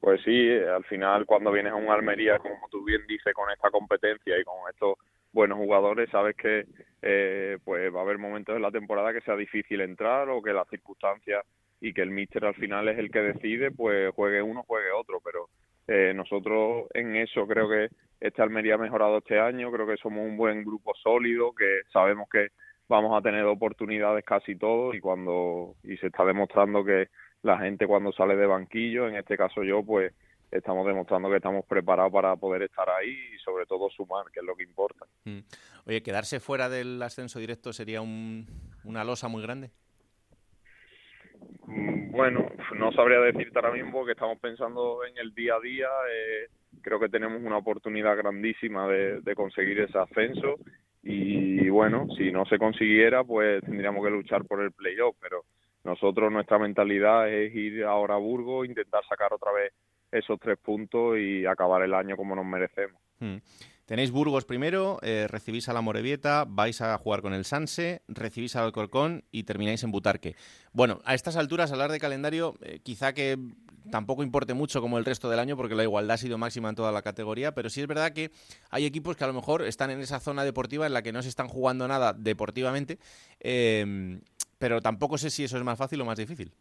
[0.00, 3.50] Pues sí, eh, al final cuando vienes a un Almería, como tú bien dices, con
[3.50, 4.98] esta competencia y con estos
[5.32, 6.66] buenos jugadores, sabes que
[7.00, 10.52] eh, pues va a haber momentos en la temporada que sea difícil entrar o que
[10.52, 11.44] las circunstancias
[11.80, 15.20] y que el míster al final es el que decide, pues juegue uno, juegue otro,
[15.24, 15.48] pero
[15.88, 17.88] eh, nosotros en eso creo que
[18.26, 22.26] esta Almería ha mejorado este año, creo que somos un buen grupo sólido, que sabemos
[22.30, 22.48] que
[22.88, 27.08] vamos a tener oportunidades casi todos y cuando y se está demostrando que
[27.42, 30.14] la gente cuando sale de banquillo, en este caso yo, pues
[30.50, 34.46] estamos demostrando que estamos preparados para poder estar ahí y sobre todo sumar, que es
[34.46, 35.04] lo que importa.
[35.24, 35.40] Mm.
[35.84, 38.46] Oye, ¿quedarse fuera del ascenso directo sería un,
[38.84, 39.70] una losa muy grande?
[41.66, 45.88] Mm, Bueno, no sabría decirte ahora mismo porque estamos pensando en el día a día.
[46.12, 46.48] eh,
[46.82, 50.56] creo que tenemos una oportunidad grandísima de, de conseguir ese ascenso
[51.02, 55.44] y bueno, si no se consiguiera, pues tendríamos que luchar por el playoff, pero
[55.84, 59.72] nosotros nuestra mentalidad es ir ahora a Burgos, intentar sacar otra vez
[60.10, 63.00] esos tres puntos y acabar el año como nos merecemos.
[63.18, 63.36] Mm.
[63.86, 68.56] Tenéis Burgos primero, eh, recibís a la Morevieta, vais a jugar con el Sanse, recibís
[68.56, 70.36] al Alcorcón y termináis en Butarque.
[70.72, 73.36] Bueno, a estas alturas hablar de calendario eh, quizá que
[73.90, 76.76] tampoco importe mucho como el resto del año porque la igualdad ha sido máxima en
[76.76, 78.30] toda la categoría, pero sí es verdad que
[78.70, 81.20] hay equipos que a lo mejor están en esa zona deportiva en la que no
[81.20, 82.98] se están jugando nada deportivamente,
[83.40, 84.18] eh,
[84.58, 86.52] pero tampoco sé si eso es más fácil o más difícil.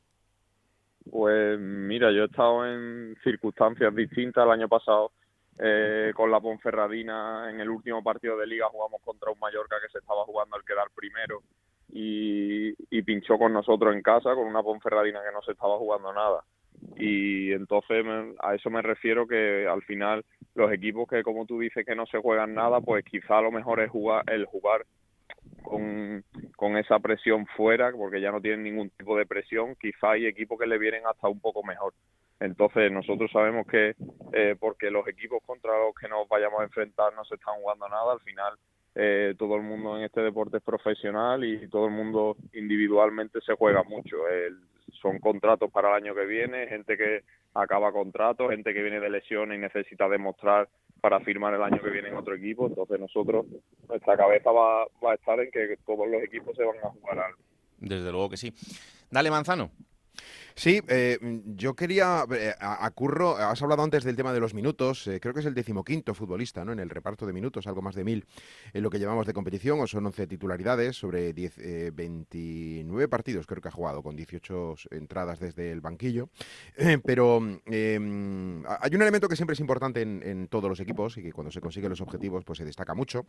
[1.09, 5.11] Pues mira, yo he estado en circunstancias distintas el año pasado.
[5.59, 9.91] Eh, con la Ponferradina en el último partido de liga jugamos contra un Mallorca que
[9.91, 11.41] se estaba jugando al quedar primero.
[11.95, 16.11] Y, y pinchó con nosotros en casa con una Ponferradina que no se estaba jugando
[16.11, 16.43] nada.
[16.97, 18.05] Y entonces
[18.39, 20.25] a eso me refiero que al final
[20.55, 23.79] los equipos que como tú dices que no se juegan nada pues quizá lo mejor
[23.79, 24.85] es jugar el jugar
[25.63, 26.23] con,
[26.55, 29.75] con esa presión fuera porque ya no tienen ningún tipo de presión.
[29.79, 31.93] Quizá hay equipos que le vienen hasta un poco mejor
[32.43, 33.95] entonces nosotros sabemos que
[34.33, 37.87] eh, porque los equipos contra los que nos vayamos a enfrentar no se están jugando
[37.89, 38.53] nada al final
[38.95, 43.55] eh, todo el mundo en este deporte es profesional y todo el mundo individualmente se
[43.55, 44.17] juega mucho.
[45.01, 47.23] Son contratos para el año que viene, gente que
[47.55, 50.69] acaba contratos, gente que viene de lesiones y necesita demostrar
[51.01, 52.67] para firmar el año que viene en otro equipo.
[52.67, 53.45] Entonces nosotros,
[53.89, 57.19] nuestra cabeza va, va a estar en que todos los equipos se van a jugar
[57.19, 57.39] algo.
[57.79, 58.53] Desde luego que sí.
[59.09, 59.71] Dale, Manzano.
[60.55, 65.07] Sí, eh, yo quería, eh, a, Curro, has hablado antes del tema de los minutos,
[65.07, 66.71] eh, creo que es el decimoquinto futbolista, ¿no?
[66.71, 68.25] En el reparto de minutos, algo más de mil
[68.73, 73.47] en lo que llamamos de competición, o son 11 titularidades sobre 10, eh, 29 partidos
[73.47, 76.29] creo que ha jugado, con 18 entradas desde el banquillo.
[76.77, 81.17] Eh, pero eh, hay un elemento que siempre es importante en, en todos los equipos
[81.17, 83.25] y que cuando se consiguen los objetivos pues se destaca mucho,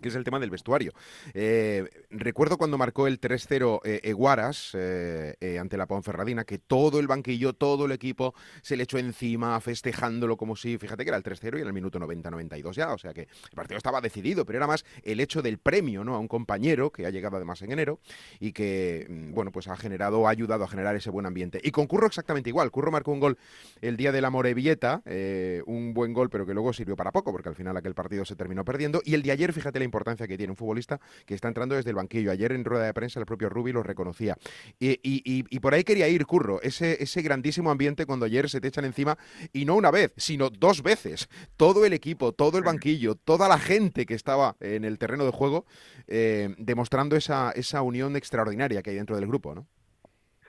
[0.00, 0.92] que es el tema del vestuario.
[1.34, 7.00] Eh, recuerdo cuando marcó el 3-0 eh, Eguaras eh, eh, ante la Ponferradina, que todo
[7.00, 11.16] el banquillo, todo el equipo se le echó encima festejándolo como si, fíjate que era
[11.16, 14.44] el 3-0 y en el minuto 90-92 ya, o sea que el partido estaba decidido,
[14.44, 16.14] pero era más el hecho del premio ¿no?
[16.14, 18.00] a un compañero que ha llegado además en enero
[18.38, 21.60] y que, mm, bueno, pues ha generado, ha ayudado a generar ese buen ambiente.
[21.62, 23.38] Y con Curro exactamente igual, Curro marcó un gol
[23.80, 27.32] el día de la Morevilleta, eh, un buen gol, pero que luego sirvió para poco,
[27.32, 29.00] porque al final aquel partido se terminó perdiendo.
[29.04, 31.90] Y el de ayer, fíjate la importancia que tiene un futbolista que está entrando desde
[31.90, 32.30] el banquillo.
[32.30, 34.36] Ayer en rueda de prensa el propio Rubi lo reconocía.
[34.78, 38.84] Y, por ahí quería ir, Curro, ese, ese grandísimo ambiente cuando ayer se te echan
[38.84, 39.16] encima,
[39.52, 41.28] y no una vez, sino dos veces.
[41.56, 45.32] Todo el equipo, todo el banquillo, toda la gente que estaba en el terreno de
[45.32, 45.66] juego,
[46.06, 49.66] eh, demostrando esa, esa unión extraordinaria que hay dentro del grupo, ¿no?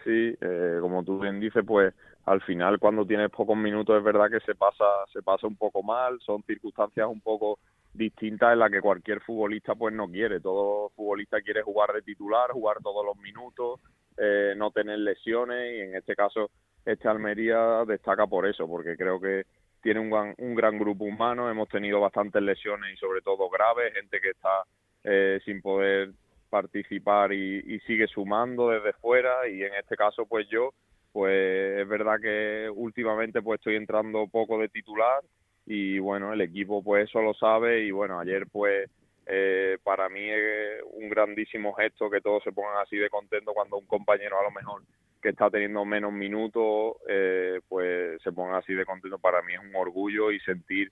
[0.04, 1.94] Sí, eh, como tú bien dices, pues
[2.26, 5.84] al final cuando tienes pocos minutos es verdad que se pasa, se pasa un poco
[5.84, 7.60] mal, son circunstancias un poco
[7.94, 10.40] distintas en las que cualquier futbolista pues no quiere.
[10.40, 13.80] Todo futbolista quiere jugar de titular, jugar todos los minutos,
[14.18, 16.52] eh, no tener lesiones y en este caso
[16.86, 19.46] este Almería destaca por eso, porque creo que
[19.82, 23.94] tiene un gran, un gran grupo humano, hemos tenido bastantes lesiones y sobre todo graves,
[23.94, 24.64] gente que está
[25.04, 26.12] eh, sin poder
[26.50, 30.74] participar y, y sigue sumando desde fuera y en este caso pues yo
[31.12, 35.22] pues es verdad que últimamente pues estoy entrando poco de titular
[35.66, 38.90] y bueno el equipo pues eso lo sabe y bueno ayer pues
[39.28, 43.78] eh, para mí es un grandísimo gesto que todos se pongan así de contento cuando
[43.78, 44.82] un compañero a lo mejor
[45.22, 49.60] que está teniendo menos minutos eh, pues se ponga así de contento para mí es
[49.60, 50.92] un orgullo y sentir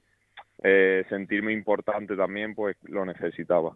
[0.62, 3.76] eh, sentirme importante también pues lo necesitaba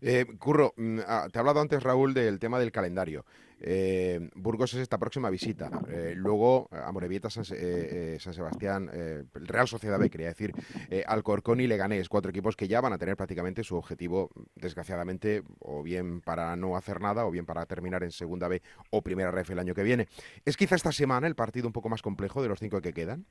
[0.00, 3.24] Eh, Curro, mm, ah, te ha hablado antes Raúl del tema del calendario.
[3.60, 5.70] Eh, Burgos es esta próxima visita.
[5.88, 10.28] Eh, luego, a Morevieta, San, eh, eh, San Sebastián, eh, el Real Sociedad B, quería
[10.28, 10.52] decir,
[10.90, 15.42] eh, Alcorcón y Leganés, cuatro equipos que ya van a tener prácticamente su objetivo, desgraciadamente,
[15.58, 19.30] o bien para no hacer nada, o bien para terminar en Segunda B o Primera
[19.30, 20.06] Ref el año que viene.
[20.44, 23.26] ¿Es quizá esta semana el partido un poco más complejo de los cinco que quedan?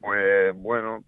[0.00, 1.02] Pues bueno,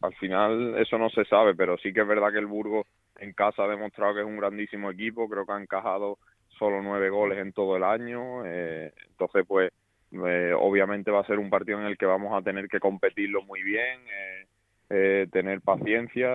[0.00, 2.84] al final eso no se sabe, pero sí que es verdad que el Burgos
[3.20, 6.18] en casa ha demostrado que es un grandísimo equipo, creo que ha encajado
[6.58, 9.72] solo nueve goles en todo el año, eh, entonces pues
[10.12, 13.42] eh, obviamente va a ser un partido en el que vamos a tener que competirlo
[13.42, 14.46] muy bien, eh,
[14.90, 16.28] eh, tener paciencia,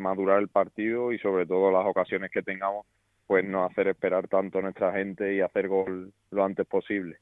[0.00, 2.86] madurar el partido y sobre todo las ocasiones que tengamos
[3.26, 7.16] pues no hacer esperar tanto a nuestra gente y hacer gol lo antes posible.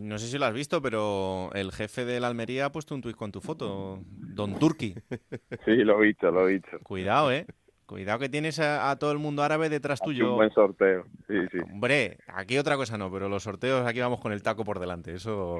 [0.00, 3.00] No sé si lo has visto, pero el jefe de la Almería ha puesto un
[3.00, 4.94] tuit con tu foto, Don Turki.
[5.64, 6.78] Sí, lo he visto, lo he visto.
[6.82, 7.46] Cuidado, ¿eh?
[7.90, 10.30] Cuidado que tienes a, a todo el mundo árabe detrás tuyo.
[10.30, 11.58] Un buen sorteo, sí, sí.
[11.72, 15.12] Hombre, aquí otra cosa no, pero los sorteos aquí vamos con el taco por delante.
[15.12, 15.58] Eso,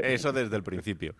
[0.00, 1.16] eso desde el principio.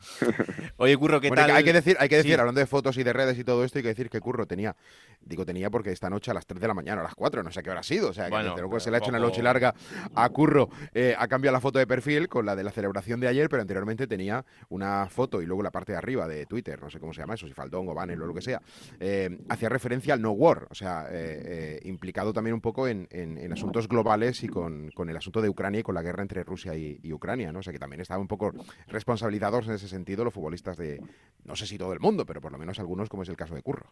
[0.76, 1.56] Oye, Curro, ¿qué Bueno, tal?
[1.56, 2.38] Hay que decir, hay que decir Sí.
[2.38, 4.76] hablando de fotos y de redes y todo esto, hay que decir que Curro tenía,
[5.20, 7.50] digo tenía porque esta noche a las 3 de la mañana, a las 4, no
[7.50, 9.10] sé qué hora ha sido, o sea, que Bueno, desde luego se le ha hecho
[9.10, 9.74] una noche larga
[10.14, 13.26] a Curro, eh, ha cambiado la foto de perfil con la de la celebración de
[13.26, 16.88] ayer, pero anteriormente tenía una foto y luego la parte de arriba de Twitter, no
[16.88, 18.62] sé cómo se llama eso, si Faldón o Banner o lo que sea,
[19.00, 23.08] eh, hacía referencia al no war, o sea, eh, eh, implicado también un poco en,
[23.10, 26.22] en- en asuntos globales y con, con el asunto de Ucrania y con la guerra
[26.22, 27.60] entre Rusia y, y Ucrania, ¿no?
[27.60, 28.54] O sea, que también estaban un poco
[28.88, 31.00] responsabilizados en ese sentido los futbolistas de,
[31.44, 33.54] no sé si todo el mundo, pero por lo menos algunos, como es el caso
[33.54, 33.86] de Curro.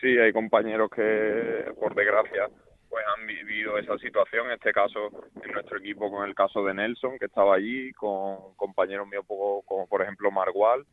[0.00, 2.48] Sí, hay compañeros que, por desgracia,
[2.88, 4.46] pues han vivido esa situación.
[4.46, 5.10] En este caso,
[5.42, 9.62] en nuestro equipo, con el caso de Nelson, que estaba allí, con compañeros míos, poco-
[9.66, 10.84] como por ejemplo Margual.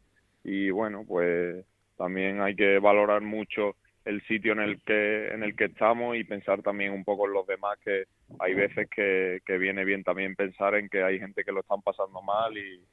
[0.44, 1.66] Y bueno, pues
[1.98, 3.76] también hay que valorar mucho
[4.06, 7.34] el sitio en el que en el que estamos y pensar también un poco en
[7.34, 8.06] los demás que
[8.40, 11.82] hay veces que, que viene bien también pensar en que hay gente que lo están
[11.82, 12.84] pasando mal y,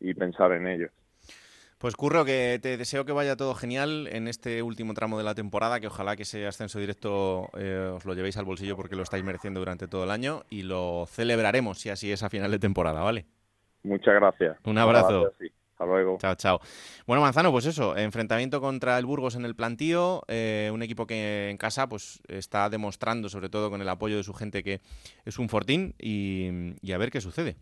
[0.00, 0.90] y pensar en ellos.
[1.78, 5.34] Pues Curro, que te deseo que vaya todo genial en este último tramo de la
[5.34, 9.02] temporada, que ojalá que ese ascenso directo eh, os lo llevéis al bolsillo porque lo
[9.02, 12.60] estáis mereciendo durante todo el año y lo celebraremos si así es a final de
[12.60, 13.26] temporada, ¿vale?
[13.82, 14.58] Muchas gracias.
[14.64, 15.22] Un abrazo.
[15.22, 15.61] Gracias, sí.
[15.82, 16.18] Hasta luego.
[16.20, 16.60] Chao, chao.
[17.06, 21.50] Bueno, Manzano, pues eso, enfrentamiento contra el Burgos en el plantío, eh, un equipo que
[21.50, 24.80] en casa pues está demostrando, sobre todo con el apoyo de su gente, que
[25.24, 27.56] es un fortín y, y a ver qué sucede.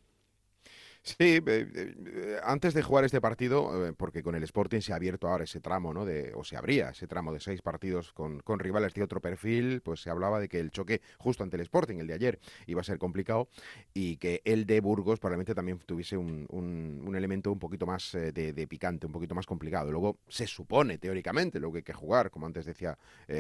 [1.03, 4.97] Sí, eh, eh, antes de jugar este partido, eh, porque con el Sporting se ha
[4.97, 6.05] abierto ahora ese tramo, ¿no?
[6.05, 9.81] De, o se abría ese tramo de seis partidos con, con rivales de otro perfil,
[9.81, 12.83] pues se hablaba de que el choque justo ante el Sporting, el de ayer, iba
[12.83, 13.49] a ser complicado
[13.95, 18.67] y que el de Burgos probablemente también tuviese un, elemento un poquito más de, de
[18.67, 19.91] picante, un poquito más complicado.
[19.91, 22.97] Luego se supone, teóricamente, luego que hay que jugar, como antes decía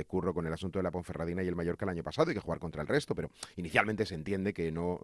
[0.06, 2.40] Curro con el asunto de la Ponferradina y el Mallorca el año pasado, hay que
[2.40, 4.98] jugar contra el resto, pero inicialmente se entiende que no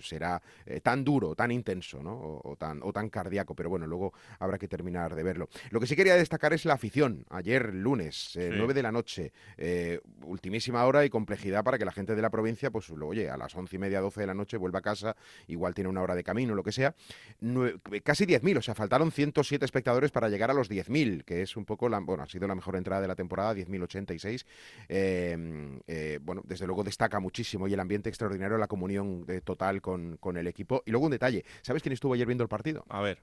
[0.00, 0.40] será
[0.82, 2.12] tan duro, tan intenso intenso ¿no?
[2.14, 5.48] o, o tan, o tan cardíaco, pero bueno, luego habrá que terminar de verlo.
[5.70, 7.24] Lo que sí quería destacar es la afición.
[7.30, 8.54] Ayer lunes, eh, Sí.
[8.56, 12.30] 9 de la noche, eh, ultimísima hora y complejidad para que la gente de la
[12.30, 14.82] provincia, pues lo oye, a las once y media, 12 de la noche vuelva a
[14.82, 15.16] casa,
[15.46, 16.94] igual tiene una hora de camino, lo que sea.
[17.40, 21.56] Nue- casi 10.000, o sea, faltaron 107 espectadores para llegar a los 10.000, que es
[21.56, 24.44] un poco, la, bueno, ha sido la mejor entrada de la temporada, 10.086.
[24.88, 30.16] Eh, eh, bueno, desde luego destaca muchísimo y el ambiente extraordinario, la comunión total con,
[30.18, 30.82] con el equipo.
[30.86, 32.84] Y luego un detalle, ¿sabes quién estuvo ayer viendo el partido?
[32.88, 33.20] A ver.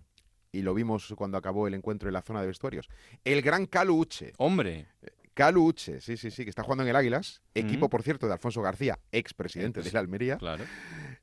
[0.52, 2.88] Y lo vimos cuando acabó el encuentro en la zona de vestuarios.
[3.24, 4.34] El gran Calu Uche.
[4.38, 4.88] Hombre.
[5.34, 7.42] Calu Uche, sí, sí, sí, que está jugando en el Águilas.
[7.54, 7.90] Equipo, Mm.
[7.90, 10.38] por cierto, de Alfonso García, expresidente de la Almería.
[10.38, 10.64] Claro.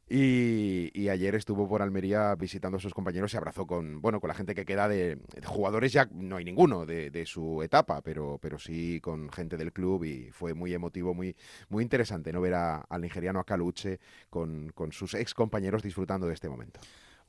[0.09, 4.29] Y, y ayer estuvo por Almería visitando a sus compañeros, se abrazó con, bueno, con
[4.29, 8.03] la gente que queda de, de jugadores, ya no hay ninguno de, de su etapa,
[8.03, 11.35] pero, pero sí con gente del club y fue muy emotivo, muy,
[11.71, 16.27] muy interesante no ver a- al nigeriano a Caluche con, con sus ex compañeros disfrutando
[16.27, 16.81] de este momento.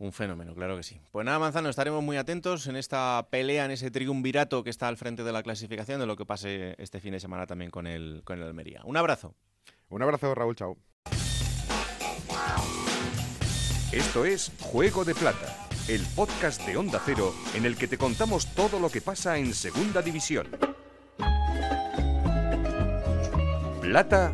[0.04, 1.00] Un fenómeno, claro que sí.
[1.14, 4.98] Pues nada, Manzano, estaremos muy atentos en esta pelea, en ese triunvirato que está al
[4.98, 8.22] frente de la clasificación, de lo que pase este fin de semana también con el,
[8.26, 8.82] con el Almería.
[8.84, 9.34] Un abrazo.
[9.88, 10.76] Un abrazo, Raúl, chao.
[13.94, 18.54] Esto es Juego de Plata, el podcast de Onda Cero en el que te contamos
[18.56, 20.48] todo lo que pasa en Segunda División.
[23.80, 24.34] Plata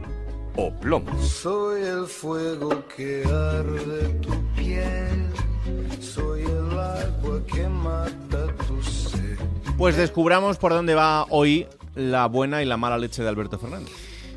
[0.56, 1.22] o plomo.
[1.22, 5.30] Soy el fuego que arde tu piel,
[6.02, 9.38] soy el agua que mata tu sed.
[9.78, 13.94] Pues descubramos por dónde va hoy la buena y la mala leche de Alberto Fernández.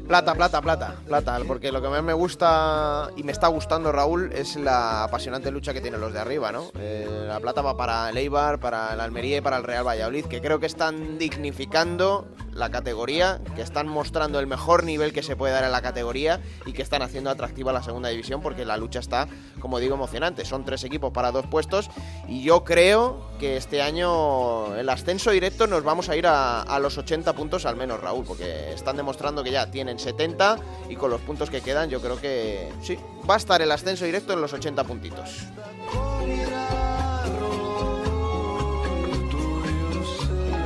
[0.07, 4.33] Plata, plata, plata, plata, porque lo que más me gusta y me está gustando, Raúl,
[4.33, 6.65] es la apasionante lucha que tienen los de arriba, ¿no?
[6.79, 10.27] Eh, la plata va para el Eibar, para el Almería y para el Real Valladolid,
[10.27, 15.37] que creo que están dignificando la categoría, que están mostrando el mejor nivel que se
[15.37, 18.77] puede dar en la categoría y que están haciendo atractiva la segunda división porque la
[18.77, 19.29] lucha está,
[19.61, 20.45] como digo, emocionante.
[20.45, 21.91] Son tres equipos para dos puestos
[22.29, 26.79] y yo creo que este año el ascenso directo nos vamos a ir a, a
[26.79, 31.11] los 80 puntos al menos, Raúl, porque están demostrando que ya tienen 70 y con
[31.11, 32.99] los puntos que quedan yo creo que sí,
[33.29, 35.47] va a estar el ascenso directo en los 80 puntitos.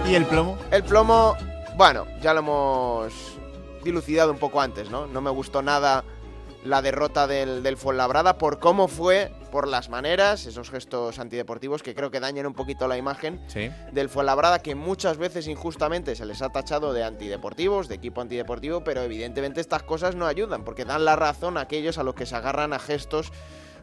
[0.08, 0.56] ¿Y el plomo?
[0.70, 1.36] El plomo,
[1.76, 3.12] bueno, ya lo hemos
[3.84, 5.06] dilucidado un poco antes, ¿no?
[5.06, 6.04] No me gustó nada
[6.64, 11.94] la derrota del, del Fuenlabrada por cómo fue, por las maneras, esos gestos antideportivos que
[11.94, 13.70] creo que dañan un poquito la imagen Sí.
[13.92, 18.82] del Fuenlabrada que muchas veces injustamente se les ha tachado de antideportivos, de equipo antideportivo,
[18.82, 22.26] pero evidentemente estas cosas no ayudan porque dan la razón a aquellos a los que
[22.26, 23.30] se agarran a gestos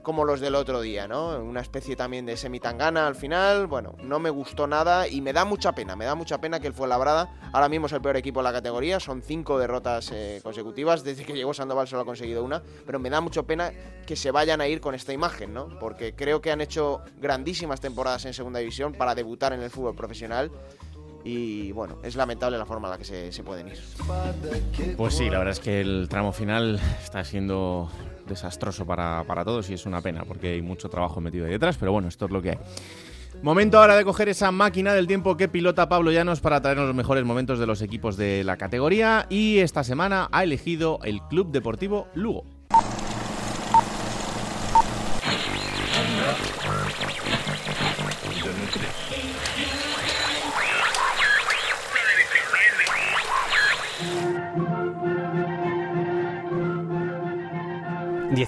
[0.04, 1.40] como los del otro día, ¿no?
[1.40, 3.68] Una especie también de semitangana al final.
[3.68, 6.68] Bueno, no me gustó nada y me da mucha pena, me da mucha pena que
[6.68, 10.42] el Fuenlabrada ahora mismo es el peor equipo de la categoría, son cinco derrotas eh,
[10.44, 13.72] consecutivas, desde que llegó Sandoval solo ha conseguido una, pero me da mucha pena
[14.06, 15.70] que se vayan a ir con esta imagen, ¿no?
[15.80, 19.96] Porque creo que han hecho grandísimas temporadas en segunda división para debutar en el fútbol
[19.96, 20.52] profesional
[21.24, 23.80] y bueno, es lamentable la forma en la que se, se pueden ir.
[24.98, 27.90] Pues sí, la verdad es que el tramo final está siendo
[28.28, 31.78] desastroso para, para todos y es una pena porque hay mucho trabajo metido ahí detrás,
[31.78, 32.58] pero bueno, esto es lo que hay.
[33.42, 36.96] Momento ahora de coger esa máquina del tiempo que pilota Pablo Llanos para traernos los
[36.96, 41.52] mejores momentos de los equipos de la categoría y esta semana ha elegido el Club
[41.52, 42.46] Deportivo Lugo.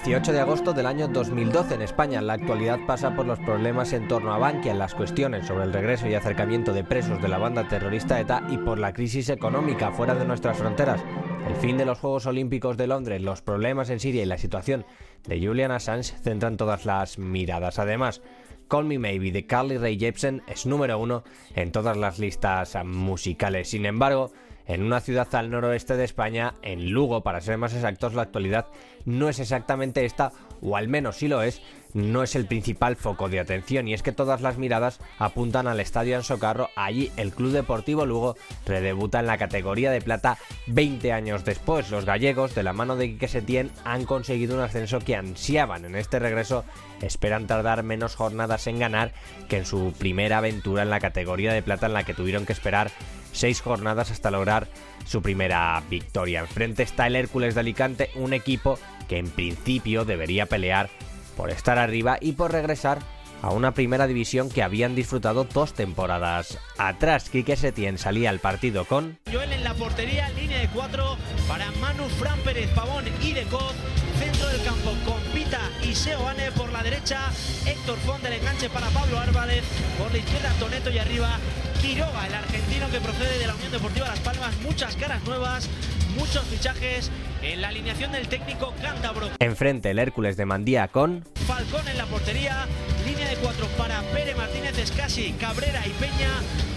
[0.06, 2.22] 18 de agosto del año 2012 en España.
[2.22, 6.06] La actualidad pasa por los problemas en torno a Bankia, las cuestiones sobre el regreso
[6.06, 10.14] y acercamiento de presos de la banda terrorista ETA y por la crisis económica fuera
[10.14, 11.02] de nuestras fronteras.
[11.48, 14.86] El fin de los Juegos Olímpicos de Londres, los problemas en Siria y la situación
[15.26, 17.80] de Julian Assange centran todas las miradas.
[17.80, 18.22] Además,
[18.68, 21.24] Call Me Maybe de Carly Rae Jepsen es número uno
[21.56, 23.70] en todas las listas musicales.
[23.70, 24.30] Sin embargo,
[24.66, 28.66] en una ciudad al noroeste de España, en Lugo, para ser más exactos, la actualidad
[29.04, 31.62] no es exactamente esta, o al menos si lo es,
[31.94, 35.80] no es el principal foco de atención, y es que todas las miradas apuntan al
[35.80, 36.68] Estadio Ansocarro.
[36.76, 38.36] Allí el Club Deportivo Lugo
[38.66, 40.36] redebuta en la categoría de plata
[40.66, 41.90] 20 años después.
[41.90, 45.96] Los gallegos, de la mano de Quique Setién, han conseguido un ascenso que ansiaban en
[45.96, 46.64] este regreso.
[47.00, 49.12] Esperan tardar menos jornadas en ganar
[49.48, 52.52] que en su primera aventura en la categoría de plata en la que tuvieron que
[52.52, 52.90] esperar
[53.36, 54.68] seis jornadas hasta lograr
[55.06, 56.40] su primera victoria.
[56.40, 58.78] Enfrente está el Hércules de Alicante, un equipo
[59.08, 60.90] que en principio debería pelear
[61.36, 62.98] por estar arriba y por regresar
[63.42, 67.28] a una primera división que habían disfrutado dos temporadas atrás.
[67.30, 71.16] Quique Setién salía al partido con Joel en la portería, línea de cuatro,
[71.46, 73.74] para Manu, Fran Pérez, Pavón y Decoz.
[74.18, 77.30] Centro del campo con Pita y Seoane por la derecha.
[77.66, 79.62] Héctor Font del enganche para Pablo Álvarez.
[79.98, 81.38] Por la izquierda Toneto y arriba
[81.80, 84.54] Quiroga, el argentino que procede de la Unión Deportiva Las Palmas.
[84.62, 85.68] Muchas caras nuevas,
[86.16, 87.10] muchos fichajes
[87.42, 89.30] en la alineación del técnico cántabro.
[89.38, 92.66] Enfrente el Hércules de Mandía con Falcón en la portería,
[93.06, 96.30] línea de cuatro para Pere Martínez Escasi, Cabrera y Peña,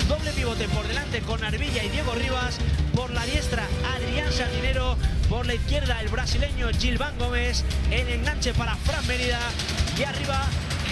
[0.07, 2.57] doble pivote por delante con Arbilla y Diego Rivas,
[2.95, 4.97] por la diestra Adrián Sardinero,
[5.29, 9.39] por la izquierda el brasileño Gilván Gómez, en enganche para Fran Mérida.
[9.97, 10.45] Y arriba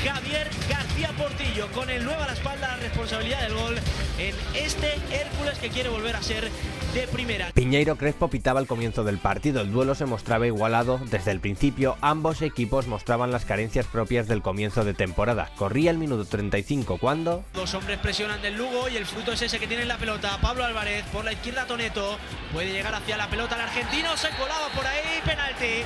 [0.07, 3.75] Javier García Portillo con el 9 a la espalda la responsabilidad del gol
[4.17, 6.49] en este Hércules que quiere volver a ser
[6.93, 7.51] de primera.
[7.53, 9.61] Piñeiro Crespo pitaba al comienzo del partido.
[9.61, 11.97] El duelo se mostraba igualado desde el principio.
[12.01, 15.49] Ambos equipos mostraban las carencias propias del comienzo de temporada.
[15.57, 19.59] Corría el minuto 35 cuando Dos hombres presionan del Lugo y el fruto es ese
[19.59, 20.37] que tiene en la pelota.
[20.41, 22.17] Pablo Álvarez por la izquierda Toneto.
[22.53, 24.15] Puede llegar hacia la pelota el argentino.
[24.15, 25.21] Se colaba por ahí.
[25.25, 25.83] Penalti.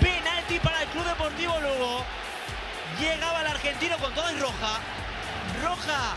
[0.00, 2.04] Penalti para el Club Deportivo Lugo.
[3.00, 4.78] Llegaba el argentino con todo y roja.
[5.62, 6.14] Roja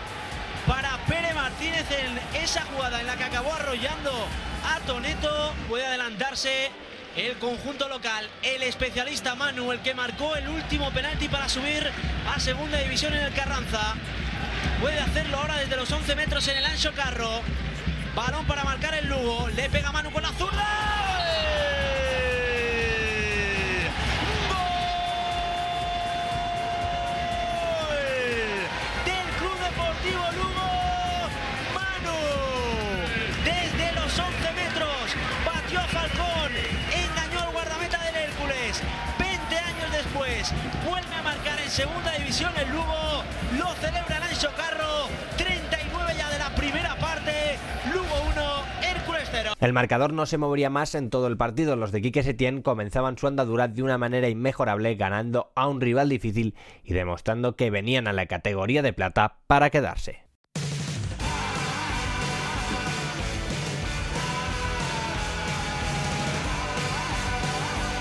[0.68, 4.12] para Pere Martínez en esa jugada en la que acabó arrollando
[4.64, 5.54] a Toneto.
[5.68, 6.72] Puede adelantarse
[7.16, 8.30] el conjunto local.
[8.44, 11.90] El especialista Manu, el que marcó el último penalti para subir
[12.34, 13.96] a segunda división en el Carranza.
[14.80, 17.42] Puede hacerlo ahora desde los 11 metros en el Ancho Carro.
[18.14, 19.50] Balón para marcar el Lugo.
[19.50, 20.68] Le pega Manu con la zurda.
[20.68, 22.07] del
[40.88, 43.24] vuelve a marcar en segunda división el Lugo.
[43.58, 47.58] Lo celebra Lancho Carro, 39 ya de la primera parte.
[47.94, 49.54] Lugo 1, Hércules 0.
[49.60, 51.76] El marcador no se movería más en todo el partido.
[51.76, 56.10] Los de Quique Setién comenzaban su andadura de una manera inmejorable, ganando a un rival
[56.10, 60.27] difícil y demostrando que venían a la categoría de plata para quedarse.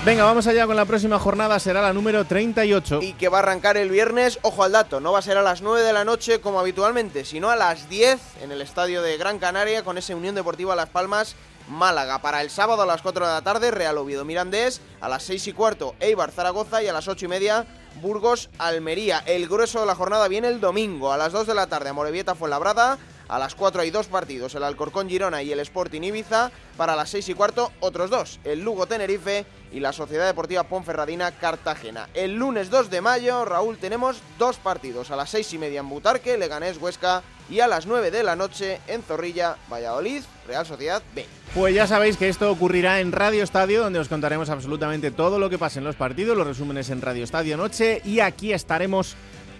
[0.07, 3.01] Venga, vamos allá con la próxima jornada, será la número 38.
[3.01, 5.41] Y que va a arrancar el viernes, ojo al dato, no va a ser a
[5.41, 9.17] las 9 de la noche como habitualmente, sino a las 10 en el estadio de
[9.17, 11.35] Gran Canaria con ese Unión Deportiva Las Palmas
[11.67, 12.21] Málaga.
[12.21, 15.47] Para el sábado a las 4 de la tarde, Real Oviedo Mirandés, a las 6
[15.47, 17.65] y cuarto, Eibar Zaragoza y a las 8 y media,
[18.01, 19.21] Burgos Almería.
[19.25, 22.33] El grueso de la jornada viene el domingo, a las 2 de la tarde, Amorebieta
[22.33, 22.97] Fuenlabrada.
[23.27, 26.49] A las 4 hay dos partidos, el Alcorcón Girona y el Sporting Ibiza.
[26.77, 31.31] Para las 6 y cuarto, otros dos, el Lugo Tenerife y la Sociedad Deportiva Ponferradina
[31.31, 32.09] Cartagena.
[32.13, 35.11] El lunes 2 de mayo, Raúl, tenemos dos partidos.
[35.11, 37.23] A las 6 y media en Butarque, Leganés Huesca.
[37.49, 41.25] Y a las 9 de la noche en Zorrilla, Valladolid, Real Sociedad B.
[41.53, 45.49] Pues ya sabéis que esto ocurrirá en Radio Estadio, donde os contaremos absolutamente todo lo
[45.49, 48.01] que pase en los partidos, los resúmenes en Radio Estadio Noche.
[48.03, 49.15] Y aquí estaremos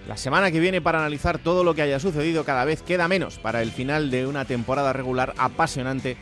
[0.07, 2.43] la semana que viene para analizar todo lo que haya sucedido.
[2.43, 6.17] Cada vez queda menos para el final de una temporada regular apasionante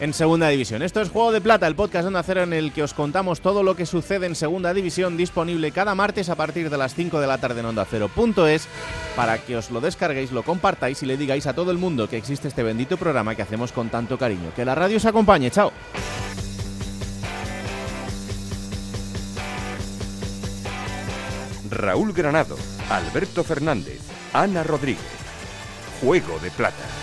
[0.00, 0.82] en Segunda División.
[0.82, 3.40] Esto es Juego de Plata, el podcast de Onda Cero en el que os contamos
[3.40, 7.20] todo lo que sucede en Segunda División, disponible cada martes a partir de las 5
[7.20, 8.68] de la tarde en Onda Cero.es,
[9.16, 12.16] para que os lo descarguéis, lo compartáis y le digáis a todo el mundo que
[12.16, 14.52] existe este bendito programa que hacemos con tanto cariño.
[14.54, 15.72] Que la radio os acompañe, chao.
[21.70, 22.56] Raúl Granado,
[22.90, 24.00] Alberto Fernández,
[24.32, 25.04] Ana Rodríguez.
[26.00, 26.97] Juego de Plata.